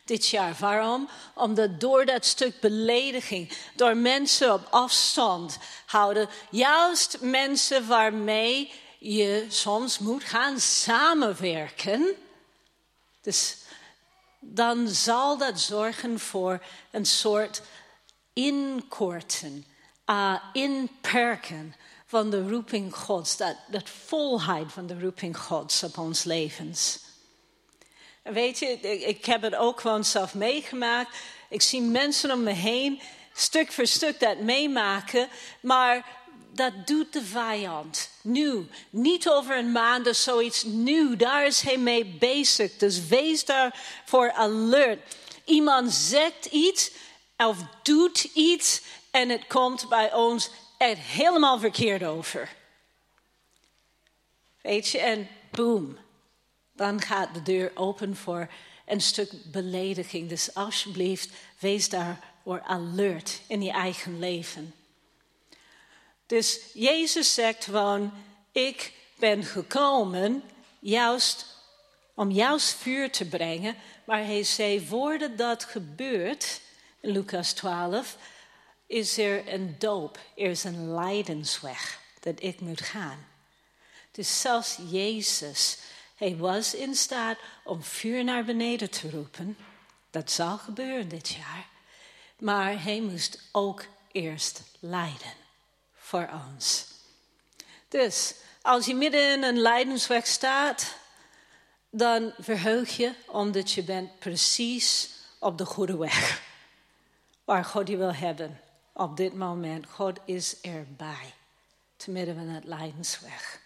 dit 0.04 0.28
jaar. 0.28 0.56
Waarom? 0.58 1.08
Omdat 1.34 1.80
door 1.80 2.04
dat 2.04 2.24
stuk 2.24 2.60
belediging, 2.60 3.52
door 3.74 3.96
mensen 3.96 4.52
op 4.52 4.66
afstand 4.70 5.58
houden, 5.86 6.28
juist 6.50 7.20
mensen 7.20 7.86
waarmee 7.86 8.72
je 8.98 9.46
soms 9.48 9.98
moet 9.98 10.24
gaan 10.24 10.60
samenwerken. 10.60 12.06
Dus 13.20 13.56
dan 14.40 14.88
zal 14.88 15.38
dat 15.38 15.60
zorgen 15.60 16.20
voor 16.20 16.62
een 16.90 17.06
soort 17.06 17.62
inkorten, 18.32 19.66
uh, 20.10 20.34
inperken 20.52 21.74
van 22.06 22.30
de 22.30 22.48
roeping 22.48 22.96
Gods, 22.96 23.36
dat, 23.36 23.56
dat 23.66 23.88
volheid 23.88 24.72
van 24.72 24.86
de 24.86 25.00
roeping 25.00 25.38
Gods 25.38 25.82
op 25.82 25.98
ons 25.98 26.24
levens. 26.24 26.98
Weet 28.22 28.58
je, 28.58 28.66
ik 29.06 29.24
heb 29.24 29.42
het 29.42 29.54
ook 29.54 29.80
gewoon 29.80 30.04
zelf 30.04 30.34
meegemaakt. 30.34 31.16
Ik 31.48 31.62
zie 31.62 31.80
mensen 31.80 32.30
om 32.30 32.42
me 32.42 32.52
heen, 32.52 33.00
stuk 33.34 33.72
voor 33.72 33.86
stuk 33.86 34.20
dat 34.20 34.38
meemaken, 34.38 35.28
maar 35.60 36.06
dat 36.52 36.86
doet 36.86 37.12
de 37.12 37.22
vijand. 37.22 38.10
Nu, 38.22 38.68
niet 38.90 39.28
over 39.28 39.56
een 39.56 39.72
maand 39.72 40.08
of 40.08 40.16
zoiets. 40.16 40.62
Nu, 40.64 41.16
daar 41.16 41.46
is 41.46 41.60
hij 41.60 41.78
mee 41.78 42.04
bezig. 42.04 42.76
Dus 42.76 43.06
wees 43.06 43.44
daarvoor 43.44 44.32
alert. 44.32 45.14
Iemand 45.44 45.92
zegt 45.92 46.44
iets 46.44 46.90
of 47.36 47.56
doet 47.82 48.22
iets 48.34 48.80
en 49.10 49.28
het 49.28 49.46
komt 49.46 49.88
bij 49.88 50.14
ons 50.14 50.50
er 50.78 50.96
helemaal 50.96 51.58
verkeerd 51.58 52.04
over. 52.04 52.48
Weet 54.60 54.88
je, 54.88 54.98
en 54.98 55.28
boom, 55.50 55.98
dan 56.72 57.00
gaat 57.00 57.34
de 57.34 57.42
deur 57.42 57.70
open 57.74 58.16
voor 58.16 58.50
een 58.86 59.00
stuk 59.00 59.32
belediging. 59.44 60.28
Dus 60.28 60.54
alsjeblieft, 60.54 61.30
wees 61.58 61.88
daarvoor 61.88 62.60
alert 62.62 63.40
in 63.46 63.62
je 63.62 63.70
eigen 63.70 64.18
leven. 64.18 64.74
Dus 66.26 66.60
Jezus 66.74 67.34
zegt 67.34 67.64
gewoon, 67.64 68.12
ik 68.52 68.92
ben 69.18 69.44
gekomen 69.44 70.42
juist 70.78 71.46
om 72.14 72.30
juist 72.30 72.74
vuur 72.74 73.10
te 73.10 73.24
brengen. 73.24 73.76
Maar 74.04 74.24
hij 74.24 74.42
zei, 74.42 74.86
voordat 74.86 75.38
dat 75.38 75.64
gebeurt, 75.64 76.60
in 77.00 77.10
Lucas 77.10 77.52
12, 77.52 78.16
is 78.90 79.18
er 79.18 79.52
een 79.52 79.74
doop, 79.78 80.18
er 80.36 80.50
is 80.50 80.64
een 80.64 80.94
lijdensweg 80.94 82.00
dat 82.20 82.42
ik 82.42 82.60
moet 82.60 82.80
gaan. 82.80 83.26
Dus 84.10 84.40
zelfs 84.40 84.78
Jezus, 84.88 85.78
hij 86.16 86.36
was 86.36 86.74
in 86.74 86.94
staat 86.94 87.38
om 87.64 87.82
vuur 87.82 88.24
naar 88.24 88.44
beneden 88.44 88.90
te 88.90 89.10
roepen. 89.10 89.58
Dat 90.10 90.30
zal 90.30 90.58
gebeuren 90.58 91.08
dit 91.08 91.28
jaar. 91.28 91.66
Maar 92.38 92.82
hij 92.82 93.00
moest 93.00 93.42
ook 93.52 93.84
eerst 94.12 94.62
lijden 94.80 95.34
voor 95.94 96.28
ons. 96.48 96.86
Dus 97.88 98.34
als 98.62 98.86
je 98.86 98.94
midden 98.94 99.32
in 99.32 99.42
een 99.42 99.60
lijdensweg 99.60 100.26
staat, 100.26 100.94
dan 101.90 102.32
verheug 102.38 102.96
je 102.96 103.14
omdat 103.26 103.72
je 103.72 103.82
bent 103.82 104.18
precies 104.18 105.10
op 105.38 105.58
de 105.58 105.64
goede 105.64 105.96
weg. 105.96 106.42
Waar 107.44 107.64
God 107.64 107.88
je 107.88 107.96
wil 107.96 108.14
hebben 108.14 108.60
op 109.00 109.16
dit 109.16 109.34
moment. 109.34 109.86
God 109.86 110.18
is 110.24 110.60
erbij, 110.60 111.34
te 111.96 112.10
midden 112.10 112.34
van 112.34 112.48
het 112.48 112.64
lijdensweg. 112.64 113.60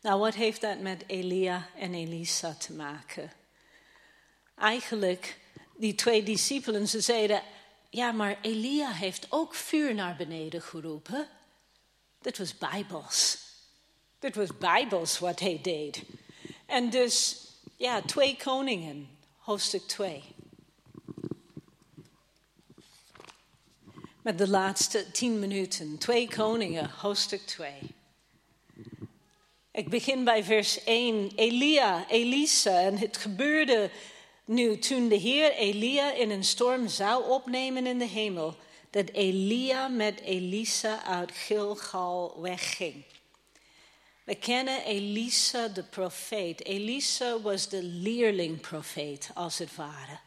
Nou, 0.00 0.20
wat 0.20 0.34
heeft 0.34 0.60
dat 0.60 0.80
met 0.80 1.04
Elia 1.06 1.68
en 1.76 1.94
Elisa 1.94 2.54
te 2.54 2.72
maken? 2.72 3.32
Eigenlijk, 4.54 5.38
die 5.76 5.94
twee 5.94 6.22
discipelen, 6.22 6.88
ze 6.88 7.00
zeiden, 7.00 7.42
ja, 7.90 8.12
maar 8.12 8.38
Elia 8.40 8.90
heeft 8.90 9.26
ook 9.28 9.54
vuur 9.54 9.94
naar 9.94 10.16
beneden 10.16 10.62
geroepen. 10.62 11.28
Dit 12.20 12.38
was 12.38 12.58
bijbels. 12.58 13.38
Dit 14.18 14.34
was 14.34 14.58
bijbels 14.58 15.18
wat 15.18 15.40
hij 15.40 15.58
deed. 15.62 16.02
En 16.66 16.90
dus, 16.90 17.46
ja, 17.76 18.02
twee 18.02 18.36
koningen, 18.36 19.18
hoofdstuk 19.38 19.82
2. 19.82 20.33
Met 24.24 24.38
de 24.38 24.48
laatste 24.48 25.10
tien 25.10 25.38
minuten, 25.38 25.98
twee 25.98 26.28
koningen, 26.28 26.90
hoofdstuk 26.90 27.40
2. 27.46 27.72
Ik 29.72 29.88
begin 29.88 30.24
bij 30.24 30.44
vers 30.44 30.84
1. 30.84 31.30
Elia, 31.34 32.08
Elisa. 32.08 32.80
En 32.80 32.98
het 32.98 33.16
gebeurde 33.16 33.90
nu 34.44 34.78
toen 34.78 35.08
de 35.08 35.14
Heer 35.14 35.52
Elia 35.52 36.12
in 36.12 36.30
een 36.30 36.44
storm 36.44 36.88
zou 36.88 37.28
opnemen 37.28 37.86
in 37.86 37.98
de 37.98 38.06
hemel, 38.06 38.56
dat 38.90 39.08
Elia 39.10 39.88
met 39.88 40.20
Elisa 40.20 41.04
uit 41.04 41.32
Gilgal 41.32 42.40
wegging. 42.40 43.04
We 44.24 44.34
kennen 44.34 44.84
Elisa 44.84 45.68
de 45.68 45.82
profeet. 45.82 46.64
Elisa 46.64 47.40
was 47.40 47.68
de 47.68 47.82
leerlingprofeet, 47.82 49.30
als 49.34 49.58
het 49.58 49.74
ware. 49.74 50.18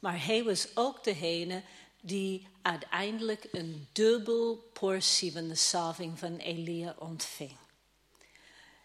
Maar 0.00 0.24
hij 0.24 0.44
was 0.44 0.68
ook 0.74 1.04
degene 1.04 1.62
die 2.06 2.48
uiteindelijk 2.62 3.48
een 3.52 3.88
dubbel 3.92 4.70
portie 4.72 5.32
van 5.32 5.48
de 5.48 5.54
salving 5.54 6.18
van 6.18 6.36
Elia 6.36 6.94
ontving. 6.98 7.56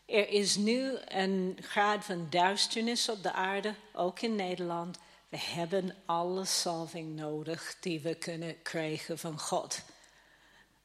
Er 0.06 0.30
is 0.30 0.56
nu 0.56 0.98
een 1.08 1.58
graad 1.62 2.06
van 2.06 2.28
duisternis 2.30 3.10
op 3.10 3.24
de 3.24 3.32
aarde, 3.32 3.76
ook 3.94 4.22
in 4.22 4.36
Nederland. 4.36 4.98
We 5.30 5.38
hebben 5.38 5.96
alle 6.06 6.46
salving 6.46 7.16
nodig 7.16 7.76
die 7.80 8.00
we 8.00 8.16
kunnen 8.16 8.62
krijgen 8.62 9.20
van 9.20 9.40
God. 9.40 9.82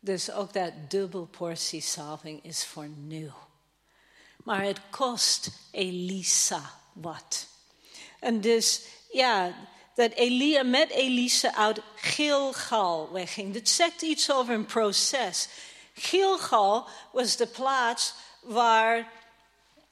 Dus 0.00 0.30
ook 0.30 0.52
dat 0.52 0.72
dubbel 0.88 1.26
portie 1.26 1.80
salving 1.80 2.44
is 2.44 2.64
voor 2.64 2.88
nu. 2.88 3.30
Maar 4.44 4.62
het 4.62 4.80
kost 4.90 5.50
Elisa 5.70 6.80
wat. 6.92 7.46
En 8.20 8.40
dus, 8.40 8.82
ja, 9.12 9.54
dat 9.96 10.12
Elia 10.12 10.62
met 10.62 10.90
Elisa 10.90 11.54
uit 11.54 11.80
Gilgal 11.94 13.08
wegging. 13.12 13.54
Dat 13.54 13.68
zegt 13.68 14.02
iets 14.02 14.32
over 14.32 14.54
een 14.54 14.66
proces. 14.66 15.48
Gilgal 15.94 16.86
was 17.12 17.36
de 17.36 17.46
plaats 17.46 18.14
waar 18.40 19.08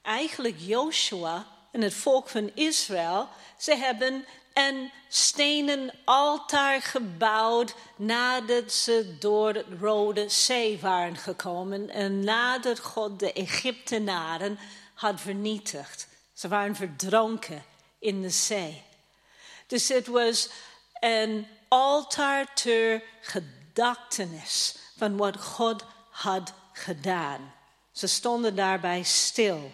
eigenlijk 0.03 0.57
Joshua 0.59 1.47
en 1.71 1.83
het 1.83 1.95
volk 1.95 2.29
van 2.29 2.51
Israël, 2.55 3.29
ze 3.59 3.77
hebben 3.77 4.25
een 4.55 4.91
stenen 5.09 5.93
altaar 6.05 6.83
gebouwd 6.83 7.75
nadat 7.97 8.73
ze 8.73 9.17
door 9.19 9.55
het 9.55 9.67
Rode 9.81 10.29
Zee 10.29 10.79
waren 10.81 11.17
gekomen 11.17 11.91
en 11.91 12.25
nadat 12.25 12.79
God 12.79 13.19
de 13.19 13.33
Egyptenaren 13.33 14.59
had 14.95 15.21
vernietigd. 15.21 16.09
Ze 16.33 16.49
waren 16.49 16.77
verdronken 16.77 17.65
in 17.99 18.23
de 18.23 18.31
zee. 18.31 18.83
Dus 19.67 19.89
het 19.89 20.07
was 20.07 20.49
een 21.01 21.47
altaar 21.69 22.55
ter 22.55 23.03
gedachtenis 23.21 24.77
van 24.97 25.17
wat 25.17 25.37
God 25.37 25.85
had 26.11 26.53
gedaan. 26.73 27.55
Ze 27.93 28.07
stonden 28.07 28.57
daarbij 28.57 29.03
stil. 29.03 29.71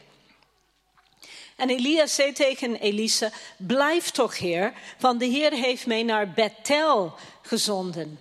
En 1.56 1.70
Elia 1.70 2.06
zei 2.06 2.32
tegen 2.32 2.76
Elisa: 2.76 3.30
Blijf 3.56 4.10
toch, 4.10 4.38
Heer, 4.38 4.72
want 4.98 5.20
de 5.20 5.26
Heer 5.26 5.52
heeft 5.52 5.86
mij 5.86 6.02
naar 6.02 6.30
Bethel 6.30 7.14
gezonden. 7.42 8.20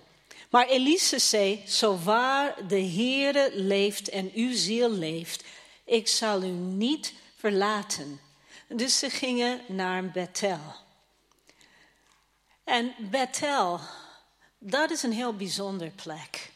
Maar 0.50 0.66
Elise 0.66 1.18
zei, 1.18 1.62
zo 1.66 1.98
waar 2.04 2.54
de 2.68 2.82
Heere 2.82 3.50
leeft 3.54 4.08
en 4.08 4.30
uw 4.34 4.54
ziel 4.54 4.90
leeft, 4.90 5.44
ik 5.84 6.08
zal 6.08 6.42
u 6.42 6.50
niet 6.50 7.12
verlaten. 7.36 8.20
Dus 8.68 8.98
ze 8.98 9.10
gingen 9.10 9.60
naar 9.66 10.10
Bethel. 10.10 10.60
En 12.70 12.94
Bethel, 12.98 13.80
dat 14.58 14.90
is 14.90 15.02
een 15.02 15.12
heel 15.12 15.36
bijzonder 15.36 15.90
plek. 15.90 16.50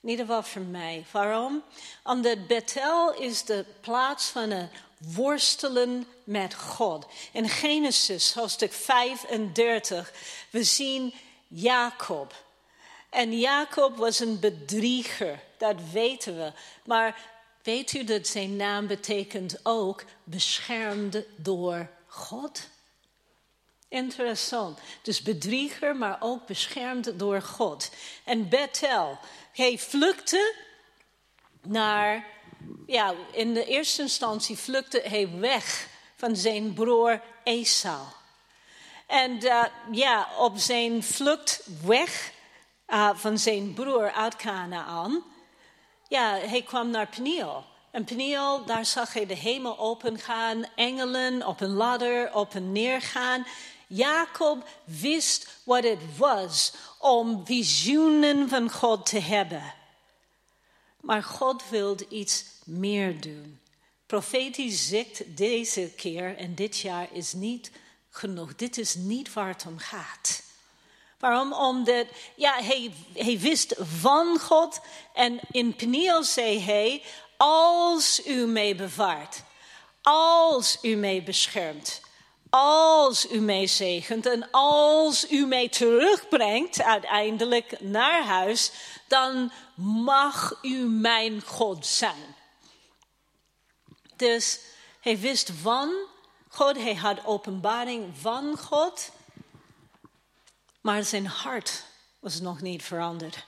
In 0.00 0.08
ieder 0.08 0.26
geval 0.26 0.42
voor 0.42 0.62
mij. 0.62 1.04
Waarom? 1.10 1.62
Omdat 2.02 2.46
Bethel 2.46 3.14
is 3.14 3.44
de 3.44 3.64
plaats 3.80 4.26
van 4.26 4.50
het 4.50 4.70
worstelen 4.98 6.06
met 6.24 6.54
God. 6.54 7.06
In 7.32 7.48
Genesis, 7.48 8.34
hoofdstuk 8.34 8.72
35, 8.72 10.12
we 10.50 10.64
zien 10.64 11.14
Jacob. 11.48 12.34
En 13.10 13.38
Jacob 13.38 13.96
was 13.96 14.18
een 14.18 14.40
bedrieger, 14.40 15.40
dat 15.58 15.76
weten 15.92 16.36
we. 16.36 16.52
Maar 16.84 17.20
weet 17.62 17.92
u 17.92 18.04
dat 18.04 18.26
zijn 18.26 18.56
naam 18.56 18.86
betekent 18.86 19.60
ook 19.62 20.04
beschermd 20.24 21.18
door 21.36 21.90
God? 22.06 22.72
Interessant. 23.88 24.78
Dus 25.02 25.22
bedrieger, 25.22 25.96
maar 25.96 26.16
ook 26.20 26.46
beschermd 26.46 27.18
door 27.18 27.42
God. 27.42 27.90
En 28.24 28.48
Bethel, 28.48 29.18
hij 29.52 29.78
vluchtte 29.78 30.54
naar, 31.62 32.26
ja, 32.86 33.14
in 33.32 33.54
de 33.54 33.64
eerste 33.64 34.02
instantie 34.02 34.56
vluchtte 34.56 35.02
hij 35.04 35.30
weg 35.38 35.88
van 36.16 36.36
zijn 36.36 36.74
broer 36.74 37.22
Esau. 37.44 38.02
En 39.06 39.30
uh, 39.44 39.64
ja, 39.90 40.28
op 40.38 40.58
zijn 40.58 41.02
vlucht 41.02 41.62
weg 41.84 42.32
uh, 42.88 43.10
van 43.14 43.38
zijn 43.38 43.74
broer 43.74 44.12
uit 44.12 44.36
Canaan, 44.36 45.24
ja, 46.08 46.36
hij 46.36 46.62
kwam 46.62 46.90
naar 46.90 47.06
Peniel. 47.06 47.64
En 47.90 48.04
Peniel, 48.04 48.64
daar 48.64 48.84
zag 48.84 49.12
hij 49.12 49.26
de 49.26 49.36
hemel 49.36 49.78
opengaan, 49.78 50.64
engelen 50.74 51.46
op 51.46 51.60
een 51.60 51.72
ladder 51.72 52.34
op 52.34 52.54
en 52.54 52.72
neer 52.72 53.00
gaan. 53.00 53.46
Jacob 53.94 54.68
wist 54.84 55.48
wat 55.64 55.84
het 55.84 56.16
was 56.16 56.72
om 56.98 57.46
visioenen 57.46 58.48
van 58.48 58.70
God 58.70 59.06
te 59.06 59.18
hebben. 59.18 59.74
Maar 61.00 61.22
God 61.22 61.68
wilde 61.68 62.08
iets 62.08 62.44
meer 62.64 63.20
doen. 63.20 63.60
Profetisch 64.06 64.88
zegt 64.88 65.36
deze 65.36 65.90
keer 65.96 66.36
en 66.36 66.54
dit 66.54 66.78
jaar 66.78 67.08
is 67.12 67.32
niet 67.32 67.70
genoeg. 68.10 68.54
Dit 68.54 68.78
is 68.78 68.94
niet 68.94 69.32
waar 69.32 69.48
het 69.48 69.66
om 69.66 69.78
gaat. 69.78 70.42
Waarom? 71.18 71.52
Omdat 71.52 72.06
ja, 72.34 72.62
hij, 72.62 72.92
hij 73.12 73.38
wist 73.38 73.74
van 73.78 74.38
God 74.38 74.80
en 75.14 75.40
in 75.50 75.76
Peniel 75.76 76.24
zei 76.24 76.60
hij, 76.60 77.02
als 77.36 78.26
u 78.26 78.46
mij 78.46 78.76
bewaart, 78.76 79.42
als 80.02 80.78
u 80.82 80.94
mij 80.94 81.22
beschermt, 81.22 82.00
als 82.56 83.30
u 83.30 83.40
mij 83.40 83.66
zegent 83.66 84.26
en 84.26 84.50
als 84.50 85.30
u 85.30 85.46
mij 85.46 85.68
terugbrengt 85.68 86.82
uiteindelijk 86.82 87.80
naar 87.80 88.24
huis, 88.24 88.72
dan 89.08 89.52
mag 89.74 90.58
u 90.62 90.76
mijn 90.88 91.42
God 91.42 91.86
zijn. 91.86 92.34
Dus 94.16 94.60
hij 95.00 95.18
wist 95.18 95.50
van 95.50 95.94
God, 96.48 96.76
hij 96.76 96.94
had 96.94 97.24
openbaring 97.24 98.18
van 98.18 98.58
God, 98.58 99.10
maar 100.80 101.04
zijn 101.04 101.26
hart 101.26 101.84
was 102.20 102.40
nog 102.40 102.60
niet 102.60 102.82
veranderd. 102.82 103.44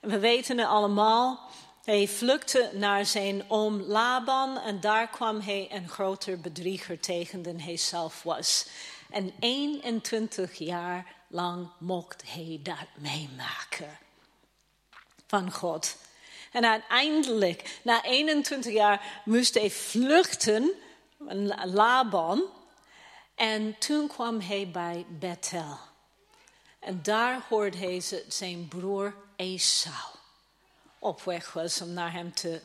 We 0.00 0.18
weten 0.18 0.58
het 0.58 0.68
allemaal. 0.68 1.50
Hij 1.88 2.08
vluchtte 2.08 2.70
naar 2.72 3.06
zijn 3.06 3.44
oom 3.50 3.80
Laban 3.80 4.58
en 4.58 4.80
daar 4.80 5.08
kwam 5.08 5.40
hij 5.40 5.68
een 5.70 5.88
groter 5.88 6.40
bedrieger 6.40 7.00
tegen 7.00 7.42
dan 7.42 7.58
hij 7.58 7.76
zelf 7.76 8.22
was. 8.22 8.66
En 9.10 9.32
21 9.40 10.58
jaar 10.58 11.14
lang 11.28 11.68
mocht 11.78 12.22
hij 12.26 12.60
dat 12.62 12.86
meemaken 12.94 13.98
van 15.26 15.52
God. 15.52 15.96
En 16.52 16.64
uiteindelijk, 16.64 17.80
na 17.82 18.04
21 18.04 18.72
jaar, 18.72 19.22
moest 19.24 19.54
hij 19.54 19.70
vluchten, 19.70 20.70
Laban. 21.64 22.42
En 23.34 23.78
toen 23.78 24.08
kwam 24.08 24.40
hij 24.40 24.70
bij 24.70 25.06
Bethel. 25.08 25.78
En 26.78 27.02
daar 27.02 27.44
hoorde 27.48 27.78
hij 27.78 28.02
zijn 28.28 28.68
broer 28.68 29.14
Esau 29.36 30.17
op 30.98 31.22
weg 31.22 31.52
was 31.52 31.80
om, 31.80 31.92
naar 31.92 32.12
hem, 32.12 32.34
te, 32.34 32.60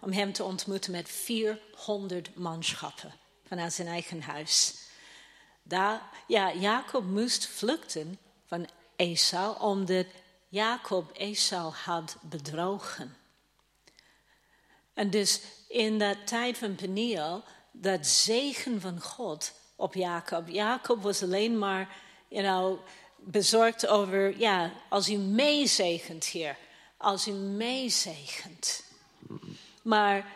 om 0.00 0.12
hem 0.12 0.32
te 0.32 0.44
ontmoeten 0.44 0.92
met 0.92 1.08
400 1.08 2.36
manschappen 2.36 3.12
vanuit 3.46 3.72
zijn 3.72 3.88
eigen 3.88 4.22
huis. 4.22 4.74
Daar, 5.62 6.02
ja, 6.26 6.52
Jacob 6.52 7.04
moest 7.04 7.46
vluchten 7.46 8.18
van 8.46 8.68
Esau 8.96 9.60
omdat 9.60 10.06
Jacob 10.48 11.10
Esau 11.12 11.72
had 11.72 12.16
bedrogen. 12.22 13.16
En 14.94 15.10
dus 15.10 15.40
in 15.68 15.98
dat 15.98 16.26
tijd 16.26 16.58
van 16.58 16.74
Peniel, 16.74 17.44
dat 17.72 18.06
zegen 18.06 18.80
van 18.80 19.00
God 19.00 19.52
op 19.76 19.94
Jacob. 19.94 20.48
Jacob 20.48 21.02
was 21.02 21.22
alleen 21.22 21.58
maar, 21.58 21.96
you 22.28 22.42
know, 22.42 22.78
bezorgd 23.16 23.86
over, 23.86 24.38
ja, 24.38 24.72
als 24.88 25.08
u 25.08 25.16
meezegent 25.16 26.24
hier, 26.24 26.56
als 26.98 27.28
u 27.28 27.32
meezegent. 27.32 28.82
Maar 29.82 30.32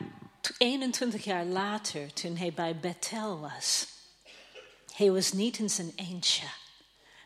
21 0.58 1.24
jaar 1.24 1.44
later, 1.44 2.12
toen 2.12 2.36
hij 2.36 2.52
bij 2.52 2.76
Bethel 2.76 3.40
was, 3.40 3.86
hij 4.94 5.10
was 5.10 5.32
niet 5.32 5.58
in 5.58 5.70
zijn 5.70 5.92
eentje. 5.96 6.44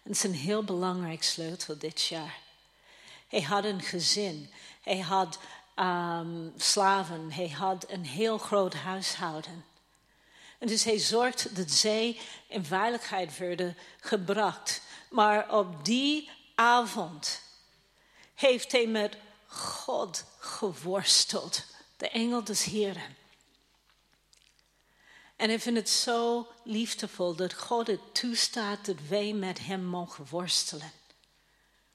En 0.03 0.13
dat 0.13 0.15
is 0.15 0.23
een 0.23 0.35
heel 0.35 0.65
belangrijk 0.65 1.23
sleutel 1.23 1.79
dit 1.79 2.03
jaar. 2.03 2.39
Hij 3.29 3.43
had 3.43 3.65
een 3.65 3.83
gezin. 3.83 4.51
Hij 4.83 4.99
had 4.99 5.39
um, 5.77 6.53
slaven. 6.57 7.33
Hij 7.33 7.49
had 7.49 7.91
een 7.91 8.05
heel 8.07 8.39
groot 8.39 8.75
huishouden. 8.75 9.65
En 10.59 10.67
dus 10.67 10.85
hij 10.85 10.99
zorgde 10.99 11.53
dat 11.53 11.71
zij 11.71 12.19
in 12.49 12.65
veiligheid 12.65 13.39
werden 13.39 13.77
gebracht. 14.01 14.83
Maar 15.11 15.53
op 15.55 15.85
die 15.85 16.31
avond 16.55 17.43
heeft 18.35 18.73
hij 18.73 18.87
met 18.87 19.17
God 19.47 20.25
geworsteld. 20.39 21.65
De 21.97 22.09
engel 22.09 22.45
des 22.45 22.65
Heren. 22.65 23.17
En 25.37 25.51
ik 25.51 25.61
vind 25.61 25.77
het 25.77 25.89
zo 25.89 26.47
liefdevol 26.63 27.35
dat 27.35 27.55
God 27.55 27.87
het 27.87 28.15
toestaat 28.15 28.87
dat 28.87 28.97
wij 29.09 29.33
met 29.33 29.59
hem 29.59 29.85
mogen 29.85 30.27
worstelen. 30.31 30.93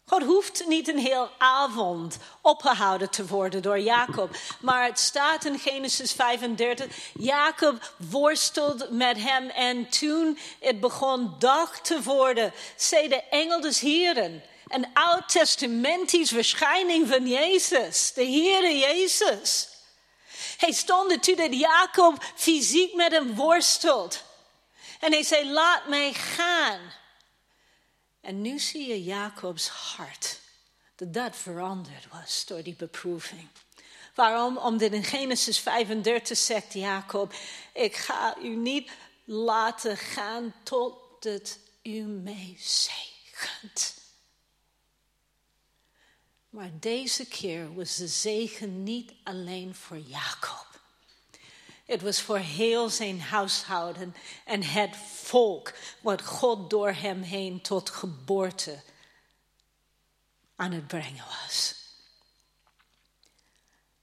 God 0.05 0.23
hoeft 0.23 0.63
niet 0.67 0.87
een 0.87 0.97
heel 0.97 1.29
avond 1.37 2.17
opgehouden 2.41 3.09
te 3.09 3.27
worden 3.27 3.61
door 3.61 3.79
Jacob. 3.79 4.35
Maar 4.59 4.85
het 4.85 4.99
staat 4.99 5.45
in 5.45 5.59
Genesis 5.59 6.11
35. 6.11 7.11
Jacob 7.13 7.93
worstelt 7.97 8.91
met 8.91 9.17
hem. 9.17 9.49
En 9.49 9.89
toen 9.89 10.37
het 10.59 10.79
begon 10.79 11.35
dag 11.39 11.81
te 11.81 12.01
worden, 12.01 12.53
zei 12.75 13.07
de 13.07 13.23
engel 13.23 13.61
des 13.61 13.79
Heren. 13.79 14.43
Een 14.71 14.87
oud-testamentisch 14.93 16.29
verschijning 16.29 17.07
van 17.07 17.27
Jezus. 17.27 18.13
De 18.13 18.25
Heere 18.25 18.77
Jezus. 18.77 19.67
Hij 20.57 20.71
stond 20.71 21.11
er 21.11 21.19
toe 21.19 21.35
dat 21.35 21.59
Jacob 21.59 22.23
fysiek 22.35 22.93
met 22.93 23.11
hem 23.11 23.35
worstelt. 23.35 24.23
En 24.99 25.11
hij 25.11 25.23
zei, 25.23 25.51
laat 25.51 25.87
mij 25.87 26.13
gaan. 26.13 26.79
En 28.21 28.41
nu 28.41 28.59
zie 28.59 28.87
je 28.87 29.03
Jacobs 29.03 29.67
hart. 29.67 30.39
Dat 30.95 31.13
dat 31.13 31.37
veranderd 31.37 32.07
was 32.11 32.45
door 32.45 32.63
die 32.63 32.75
beproeving. 32.75 33.47
Waarom? 34.15 34.57
Omdat 34.57 34.91
in 34.91 35.03
Genesis 35.03 35.59
35 35.59 36.37
zegt 36.37 36.73
Jacob: 36.73 37.33
Ik 37.73 37.95
ga 37.95 38.37
u 38.41 38.47
niet 38.47 38.91
laten 39.25 39.97
gaan 39.97 40.53
totdat 40.63 41.57
u 41.83 42.01
mij 42.01 42.55
zegent. 42.59 44.00
Maar 46.51 46.79
deze 46.79 47.27
keer 47.27 47.73
was 47.73 47.95
de 47.95 48.07
zegen 48.07 48.83
niet 48.83 49.13
alleen 49.23 49.75
voor 49.75 49.97
Jacob. 49.97 50.79
Het 51.85 52.01
was 52.01 52.21
voor 52.21 52.37
heel 52.37 52.89
zijn 52.89 53.21
huishouden 53.21 54.15
en 54.45 54.63
het 54.63 54.95
volk 54.97 55.73
wat 56.01 56.25
God 56.25 56.69
door 56.69 56.91
hem 56.91 57.21
heen 57.21 57.61
tot 57.61 57.89
geboorte 57.89 58.83
aan 60.55 60.71
het 60.71 60.87
brengen 60.87 61.25
was. 61.25 61.75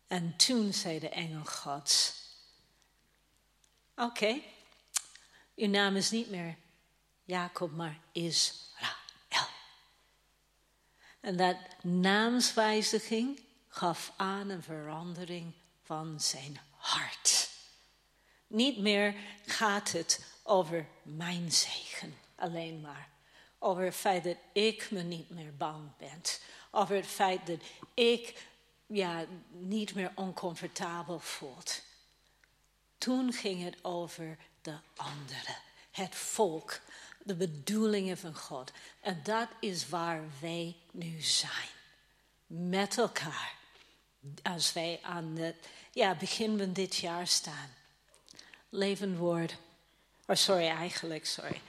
En 0.07 0.37
toen 0.37 0.72
zei 0.72 0.99
de 0.99 1.09
engel 1.09 1.45
Gods: 1.45 2.14
Oké, 3.97 4.41
uw 5.57 5.68
naam 5.68 5.97
is 5.97 6.11
niet 6.11 6.31
meer 6.31 6.57
Jacob, 7.25 7.70
maar 7.72 8.01
Israël. 8.12 8.68
En 11.29 11.37
dat 11.37 11.57
naamswijziging 11.83 13.41
gaf 13.68 14.12
aan 14.16 14.49
een 14.49 14.62
verandering 14.62 15.53
van 15.83 16.20
zijn 16.20 16.61
hart. 16.76 17.51
Niet 18.47 18.79
meer 18.79 19.14
gaat 19.47 19.93
het 19.93 20.24
over 20.43 20.87
mijn 21.03 21.53
zegen 21.53 22.14
alleen 22.35 22.81
maar. 22.81 23.09
Over 23.59 23.85
het 23.85 23.95
feit 23.95 24.24
dat 24.24 24.37
ik 24.53 24.91
me 24.91 25.03
niet 25.03 25.31
meer 25.31 25.57
bang 25.57 25.97
ben. 25.97 26.22
Over 26.70 26.97
het 26.97 27.07
feit 27.07 27.47
dat 27.47 27.61
ik 27.95 28.47
ja, 28.87 29.24
niet 29.49 29.95
meer 29.95 30.12
oncomfortabel 30.14 31.18
voelt. 31.18 31.83
Toen 32.99 33.33
ging 33.33 33.62
het 33.62 33.85
over 33.85 34.39
de 34.62 34.76
anderen, 34.97 35.57
het 35.91 36.14
volk, 36.14 36.81
de 37.29 37.35
bedoelingen 37.35 38.18
van 38.18 38.35
God. 38.35 38.72
En 39.01 39.20
dat 39.22 39.49
is 39.61 39.89
waar 39.89 40.22
wij 40.41 40.76
nu 40.91 41.20
zijn. 41.20 41.68
Met 42.47 42.99
elkaar. 42.99 43.57
Als 44.43 44.72
wij 44.72 44.99
aan 45.03 45.37
het 45.37 45.57
ja, 45.93 46.14
begin 46.14 46.59
van 46.59 46.72
dit 46.72 46.97
jaar 46.97 47.26
staan. 47.26 47.74
Levend 48.68 49.18
woord. 49.18 49.57
Oh, 50.26 50.37
sorry, 50.37 50.66
eigenlijk, 50.66 51.26
sorry. 51.26 51.61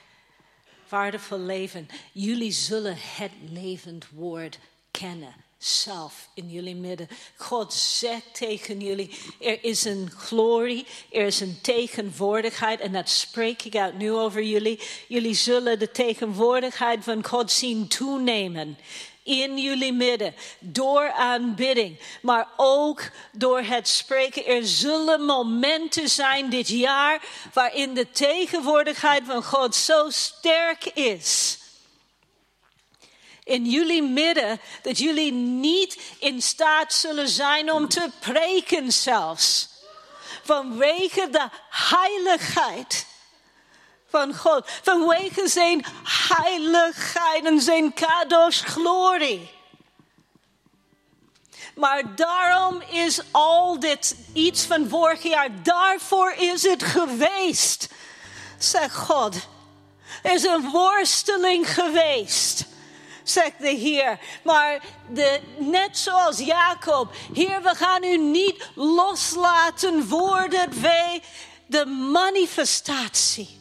Waardevol 0.90 1.40
leven. 1.40 1.88
Jullie 2.12 2.52
zullen 2.52 2.96
het 2.98 3.32
levend 3.50 4.10
woord 4.10 4.60
kennen 4.92 5.36
zelf 5.60 6.30
in 6.34 6.50
jullie 6.50 6.76
midden. 6.76 7.08
God 7.38 7.74
zegt 7.74 8.34
tegen 8.34 8.80
jullie, 8.80 9.12
er 9.40 9.64
is 9.64 9.84
een 9.84 10.12
glorie, 10.18 10.86
er 11.12 11.26
is 11.26 11.40
een 11.40 11.60
tegenwoordigheid 11.62 12.80
en 12.80 12.92
dat 12.92 13.10
spreek 13.10 13.64
ik 13.64 13.76
uit 13.76 13.98
nu 13.98 14.12
over 14.12 14.44
jullie. 14.44 14.80
Jullie 15.08 15.34
zullen 15.34 15.80
de 15.80 15.92
tegenwoordigheid 15.92 17.04
van 17.04 17.26
God 17.26 17.52
zien 17.52 17.88
toenemen 17.88 18.78
in 19.24 19.58
jullie 19.58 19.94
midden 19.94 20.36
door 20.60 21.12
aanbidding, 21.12 22.00
maar 22.22 22.48
ook 22.58 23.10
door 23.32 23.62
het 23.62 23.88
spreken. 23.88 24.46
Er 24.46 24.68
zullen 24.68 25.22
momenten 25.22 26.10
zijn 26.10 26.50
dit 26.50 26.68
jaar 26.68 27.22
waarin 27.54 27.94
de 27.94 28.12
tegenwoordigheid 28.12 29.24
van 29.26 29.44
God 29.44 29.76
zo 29.76 30.10
sterk 30.10 30.86
is 30.86 31.58
in 33.50 33.66
jullie 33.66 34.04
midden 34.04 34.60
dat 34.82 34.98
jullie 34.98 35.32
niet 35.32 36.00
in 36.20 36.42
staat 36.42 36.94
zullen 36.94 37.30
zijn 37.30 37.72
om 37.72 37.88
te 37.88 38.10
preken 38.20 38.92
zelfs. 38.92 39.70
Vanwege 40.44 41.30
de 41.30 41.50
heiligheid 41.70 43.06
van 44.10 44.36
God. 44.36 44.70
Vanwege 44.84 45.48
zijn 45.48 45.86
heiligheid 46.04 47.46
en 47.46 47.62
zijn 47.62 47.94
kadosh 47.94 48.62
glorie. 48.62 49.52
Maar 51.76 52.16
daarom 52.16 52.82
is 52.82 53.22
al 53.32 53.80
dit 53.80 54.16
iets 54.34 54.64
van 54.64 54.90
vorig 54.90 55.24
jaar, 55.24 55.64
daarvoor 55.64 56.32
is 56.32 56.64
het 56.64 56.84
geweest, 56.84 57.88
zegt 58.58 58.96
God. 58.96 59.36
Er 60.24 60.34
is 60.34 60.44
een 60.44 60.70
worsteling 60.70 61.74
geweest 61.74 62.68
zegt 63.30 63.60
de 63.60 63.70
Heer. 63.70 64.20
Maar 64.44 64.80
de, 65.10 65.40
net 65.58 65.98
zoals 65.98 66.38
Jacob, 66.38 67.14
Heer, 67.34 67.62
we 67.62 67.76
gaan 67.76 68.04
u 68.04 68.18
niet 68.18 68.70
loslaten 68.76 70.08
voordat 70.08 70.74
wij 70.82 71.22
de 71.66 71.86
manifestatie 71.86 73.60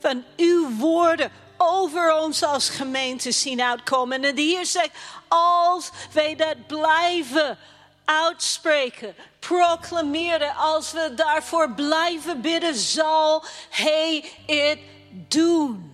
van 0.00 0.24
uw 0.36 0.76
woorden 0.76 1.30
over 1.56 2.14
ons 2.20 2.42
als 2.42 2.68
gemeente 2.68 3.32
zien 3.32 3.62
uitkomen. 3.62 4.24
En 4.24 4.34
de 4.34 4.42
Heer 4.42 4.66
zegt, 4.66 4.90
als 5.28 5.90
wij 6.12 6.34
dat 6.34 6.66
blijven 6.66 7.58
uitspreken, 8.04 9.14
proclameren, 9.38 10.56
als 10.56 10.92
we 10.92 11.12
daarvoor 11.14 11.70
blijven 11.70 12.40
bidden, 12.40 12.74
zal 12.74 13.44
Hij 13.70 14.24
het 14.46 14.78
doen. 15.10 15.91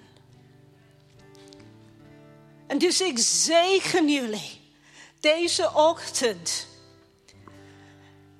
En 2.68 2.78
dus 2.78 3.00
ik 3.00 3.18
zegen 3.18 4.08
jullie 4.08 4.60
deze 5.20 5.74
ochtend. 5.74 6.66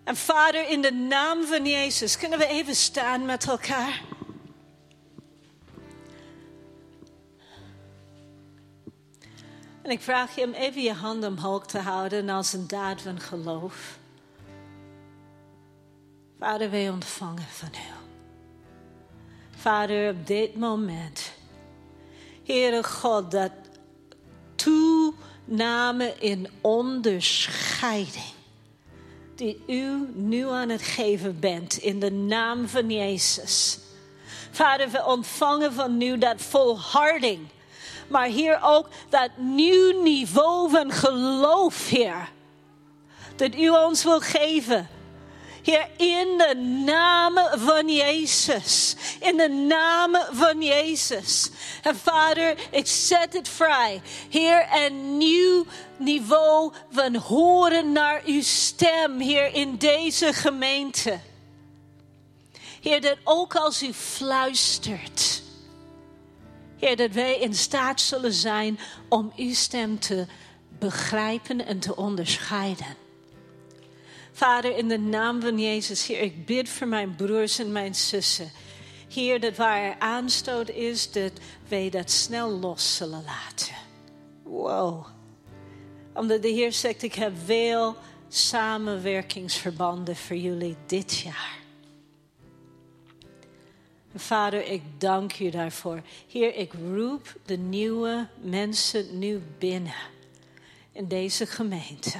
En 0.05 0.16
Vader, 0.16 0.68
in 0.68 0.83
de 0.83 0.93
naam 0.93 1.47
van 1.47 1.66
Jezus, 1.66 2.18
kunnen 2.18 2.39
we 2.39 2.47
even 2.47 2.76
staan 2.76 3.24
met 3.24 3.49
elkaar? 3.49 4.03
En 9.83 9.91
ik 9.91 10.01
vraag 10.01 10.35
je 10.35 10.45
om 10.45 10.53
even 10.53 10.83
je 10.83 10.93
hand 10.93 11.24
omhoog 11.24 11.66
te 11.66 11.79
houden 11.79 12.29
als 12.29 12.53
een 12.53 12.66
daad 12.66 13.03
van 13.03 13.20
geloof. 13.20 13.99
Vader, 16.39 16.70
wij 16.70 16.91
ontvangen 16.91 17.49
van 17.49 17.68
u. 17.72 18.07
Vader, 19.57 20.11
op 20.11 20.26
dit 20.26 20.57
moment, 20.57 21.33
Heere 22.45 22.85
God, 22.85 23.31
dat 23.31 23.53
toename 24.59 26.15
in 26.19 26.49
onderscheiding. 26.61 28.37
Die 29.35 29.63
u 29.67 30.09
nu 30.15 30.49
aan 30.49 30.69
het 30.69 30.83
geven 30.83 31.41
bent 31.41 31.77
in 31.77 32.01
de 32.01 32.11
naam 32.11 32.69
van 32.69 32.91
Jezus. 32.91 33.79
Vader, 34.51 34.91
we 34.91 35.05
ontvangen 35.05 35.73
van 35.73 36.03
u 36.03 36.19
dat 36.19 36.41
volharding. 36.41 37.49
Maar 38.09 38.27
hier 38.27 38.59
ook 38.63 38.89
dat 39.09 39.31
nieuw 39.37 40.03
niveau 40.03 40.71
van 40.71 40.93
geloof, 40.93 41.89
Heer. 41.89 42.29
Dat 43.37 43.55
u 43.55 43.69
ons 43.69 44.05
wil 44.05 44.21
geven 44.21 44.89
Heer, 45.69 45.89
in 45.97 46.39
de 46.39 46.55
naam 46.85 47.35
van 47.59 47.89
Jezus. 47.89 48.97
In 49.21 49.37
de 49.37 49.49
naam 49.49 50.16
van 50.31 50.62
Jezus. 50.62 51.51
En 51.83 51.97
Vader, 51.97 52.55
ik 52.71 52.87
zet 52.87 53.33
het 53.33 53.49
vrij. 53.49 54.01
Heer, 54.31 54.69
een 54.85 55.16
nieuw 55.16 55.66
niveau 55.97 56.73
van 56.91 57.14
horen 57.16 57.93
naar 57.93 58.23
uw 58.25 58.43
stem, 58.43 59.21
Heer, 59.21 59.55
in 59.55 59.77
deze 59.77 60.33
gemeente. 60.33 61.19
Heer, 62.81 63.01
dat 63.01 63.19
ook 63.25 63.55
als 63.55 63.83
u 63.83 63.93
fluistert. 63.93 65.43
Heer, 66.79 66.97
dat 66.97 67.11
wij 67.11 67.39
in 67.39 67.55
staat 67.55 68.01
zullen 68.01 68.33
zijn 68.33 68.79
om 69.09 69.33
uw 69.37 69.55
stem 69.55 69.99
te 69.99 70.27
begrijpen 70.79 71.66
en 71.66 71.79
te 71.79 71.97
onderscheiden. 71.97 72.98
Vader, 74.39 74.76
in 74.76 74.89
de 74.89 74.99
naam 74.99 75.41
van 75.41 75.59
Jezus, 75.59 76.07
Heer, 76.07 76.20
ik 76.20 76.47
bid 76.47 76.68
voor 76.68 76.89
mijn 76.89 77.14
broers 77.14 77.59
en 77.59 77.72
mijn 77.72 77.95
zussen. 77.95 78.51
Heer, 79.12 79.41
dat 79.41 79.57
waar 79.57 79.82
er 79.82 79.99
aanstoot 79.99 80.68
is, 80.68 81.12
dat 81.12 81.32
wij 81.68 81.91
dat 81.91 82.11
snel 82.11 82.51
los 82.51 82.97
zullen 82.97 83.24
laten. 83.24 83.74
Wow. 84.43 85.07
Omdat 86.14 86.43
de 86.43 86.49
Heer 86.49 86.72
zegt, 86.72 87.03
ik 87.03 87.14
heb 87.14 87.32
veel 87.45 87.97
samenwerkingsverbanden 88.28 90.16
voor 90.16 90.36
jullie 90.36 90.76
dit 90.86 91.18
jaar. 91.18 91.59
Vader, 94.14 94.66
ik 94.66 94.82
dank 94.99 95.39
u 95.39 95.51
daarvoor. 95.51 96.03
Heer, 96.28 96.55
ik 96.55 96.72
roep 96.72 97.34
de 97.47 97.57
nieuwe 97.57 98.26
mensen 98.41 99.18
nu 99.18 99.43
binnen 99.59 99.95
in 100.93 101.09
deze 101.09 101.47
gemeente. 101.47 102.18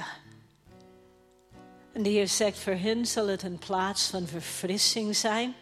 En 1.99 2.05
de 2.05 2.11
Heer 2.11 2.27
zegt, 2.27 2.59
voor 2.59 2.73
hen 2.73 3.05
zal 3.05 3.27
het 3.27 3.43
een 3.43 3.57
plaats 3.57 4.07
van 4.07 4.27
verfrissing 4.27 5.15
zijn. 5.15 5.55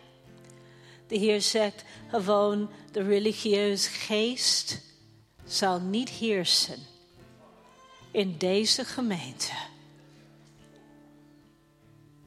De 1.08 1.18
Heer 1.18 1.42
zegt 1.42 1.84
gewoon, 2.08 2.70
de 2.92 3.02
religieuze 3.02 3.90
geest 3.90 4.82
zal 5.46 5.80
niet 5.80 6.10
heersen 6.10 6.80
in 8.12 8.38
deze 8.38 8.86
gemeente. 8.86 9.52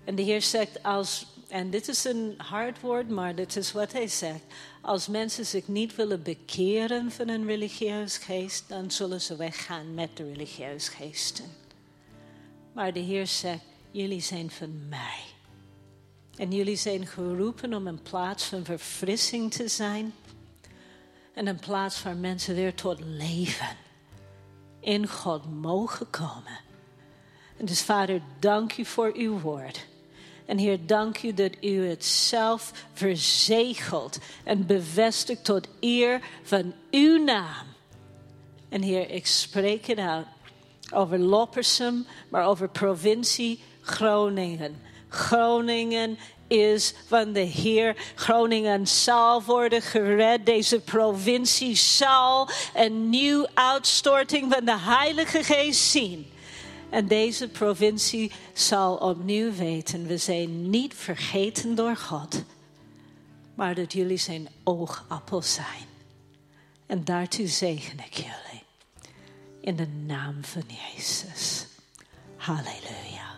En 0.04 0.14
de 0.14 0.22
Heer 0.22 0.42
zegt, 0.42 0.82
als, 0.82 1.26
en 1.48 1.70
dit 1.70 1.88
is 1.88 2.04
een 2.04 2.34
hard 2.36 2.80
woord, 2.80 3.08
maar 3.08 3.34
dit 3.34 3.56
is 3.56 3.72
wat 3.72 3.92
hij 3.92 4.08
zegt. 4.08 4.44
Als 4.80 5.08
mensen 5.08 5.46
zich 5.46 5.68
niet 5.68 5.94
willen 5.94 6.22
bekeren 6.22 7.10
van 7.10 7.28
een 7.28 7.46
religieus 7.46 8.16
geest, 8.16 8.68
dan 8.68 8.90
zullen 8.90 9.20
ze 9.20 9.36
weggaan 9.36 9.94
met 9.94 10.16
de 10.16 10.24
religieus 10.24 10.88
geesten. 10.88 11.44
Maar 12.72 12.92
de 12.92 13.00
Heer 13.00 13.26
zegt, 13.26 13.68
jullie 13.90 14.20
zijn 14.20 14.50
van 14.50 14.88
mij. 14.88 15.20
En 16.36 16.52
jullie 16.52 16.76
zijn 16.76 17.06
geroepen 17.06 17.74
om 17.74 17.86
een 17.86 18.02
plaats 18.02 18.44
van 18.44 18.64
verfrissing 18.64 19.52
te 19.52 19.68
zijn. 19.68 20.14
En 21.34 21.46
een 21.46 21.58
plaats 21.58 22.02
waar 22.02 22.16
mensen 22.16 22.54
weer 22.54 22.74
tot 22.74 23.00
leven 23.00 23.76
in 24.80 25.08
God 25.08 25.60
mogen 25.60 26.10
komen. 26.10 26.60
En 27.56 27.66
dus 27.66 27.82
Vader, 27.82 28.22
dank 28.38 28.76
u 28.76 28.84
voor 28.84 29.12
uw 29.14 29.38
woord. 29.38 29.86
En 30.46 30.58
Heer, 30.58 30.86
dank 30.86 31.22
u 31.22 31.34
dat 31.34 31.52
u 31.60 31.86
het 31.86 32.04
zelf 32.04 32.72
verzegelt 32.92 34.18
en 34.44 34.66
bevestigt 34.66 35.44
tot 35.44 35.68
eer 35.80 36.20
van 36.42 36.74
uw 36.90 37.24
naam. 37.24 37.66
En 38.68 38.82
Heer, 38.82 39.10
ik 39.10 39.26
spreek 39.26 39.86
het 39.86 39.98
uit 39.98 40.26
over 40.92 41.18
Loppersum, 41.18 42.06
maar 42.28 42.46
over 42.46 42.68
provincie 42.68 43.60
Groningen. 43.90 44.82
Groningen 45.08 46.18
is 46.46 46.94
van 47.06 47.32
de 47.32 47.40
Heer. 47.40 47.96
Groningen 48.14 48.86
zal 48.86 49.42
worden 49.42 49.82
gered. 49.82 50.46
Deze 50.46 50.80
provincie 50.80 51.74
zal 51.76 52.48
een 52.74 53.08
nieuw 53.10 53.46
uitstorting 53.54 54.52
van 54.52 54.64
de 54.64 54.78
Heilige 54.78 55.44
Geest 55.44 55.80
zien. 55.80 56.26
En 56.90 57.06
deze 57.06 57.48
provincie 57.48 58.32
zal 58.52 58.96
opnieuw 58.96 59.52
weten, 59.52 60.06
we 60.06 60.16
zijn 60.16 60.70
niet 60.70 60.94
vergeten 60.94 61.74
door 61.74 61.96
God, 61.96 62.44
maar 63.54 63.74
dat 63.74 63.92
jullie 63.92 64.16
zijn 64.16 64.48
oogappel 64.64 65.42
zijn. 65.42 65.88
En 66.86 67.04
daartoe 67.04 67.46
zegen 67.46 67.98
ik 67.98 68.14
jullie. 68.14 68.62
In 69.60 69.76
de 69.76 69.86
naam 69.86 70.44
van 70.44 70.64
Jezus. 70.66 71.66
Halleluja. 72.36 73.29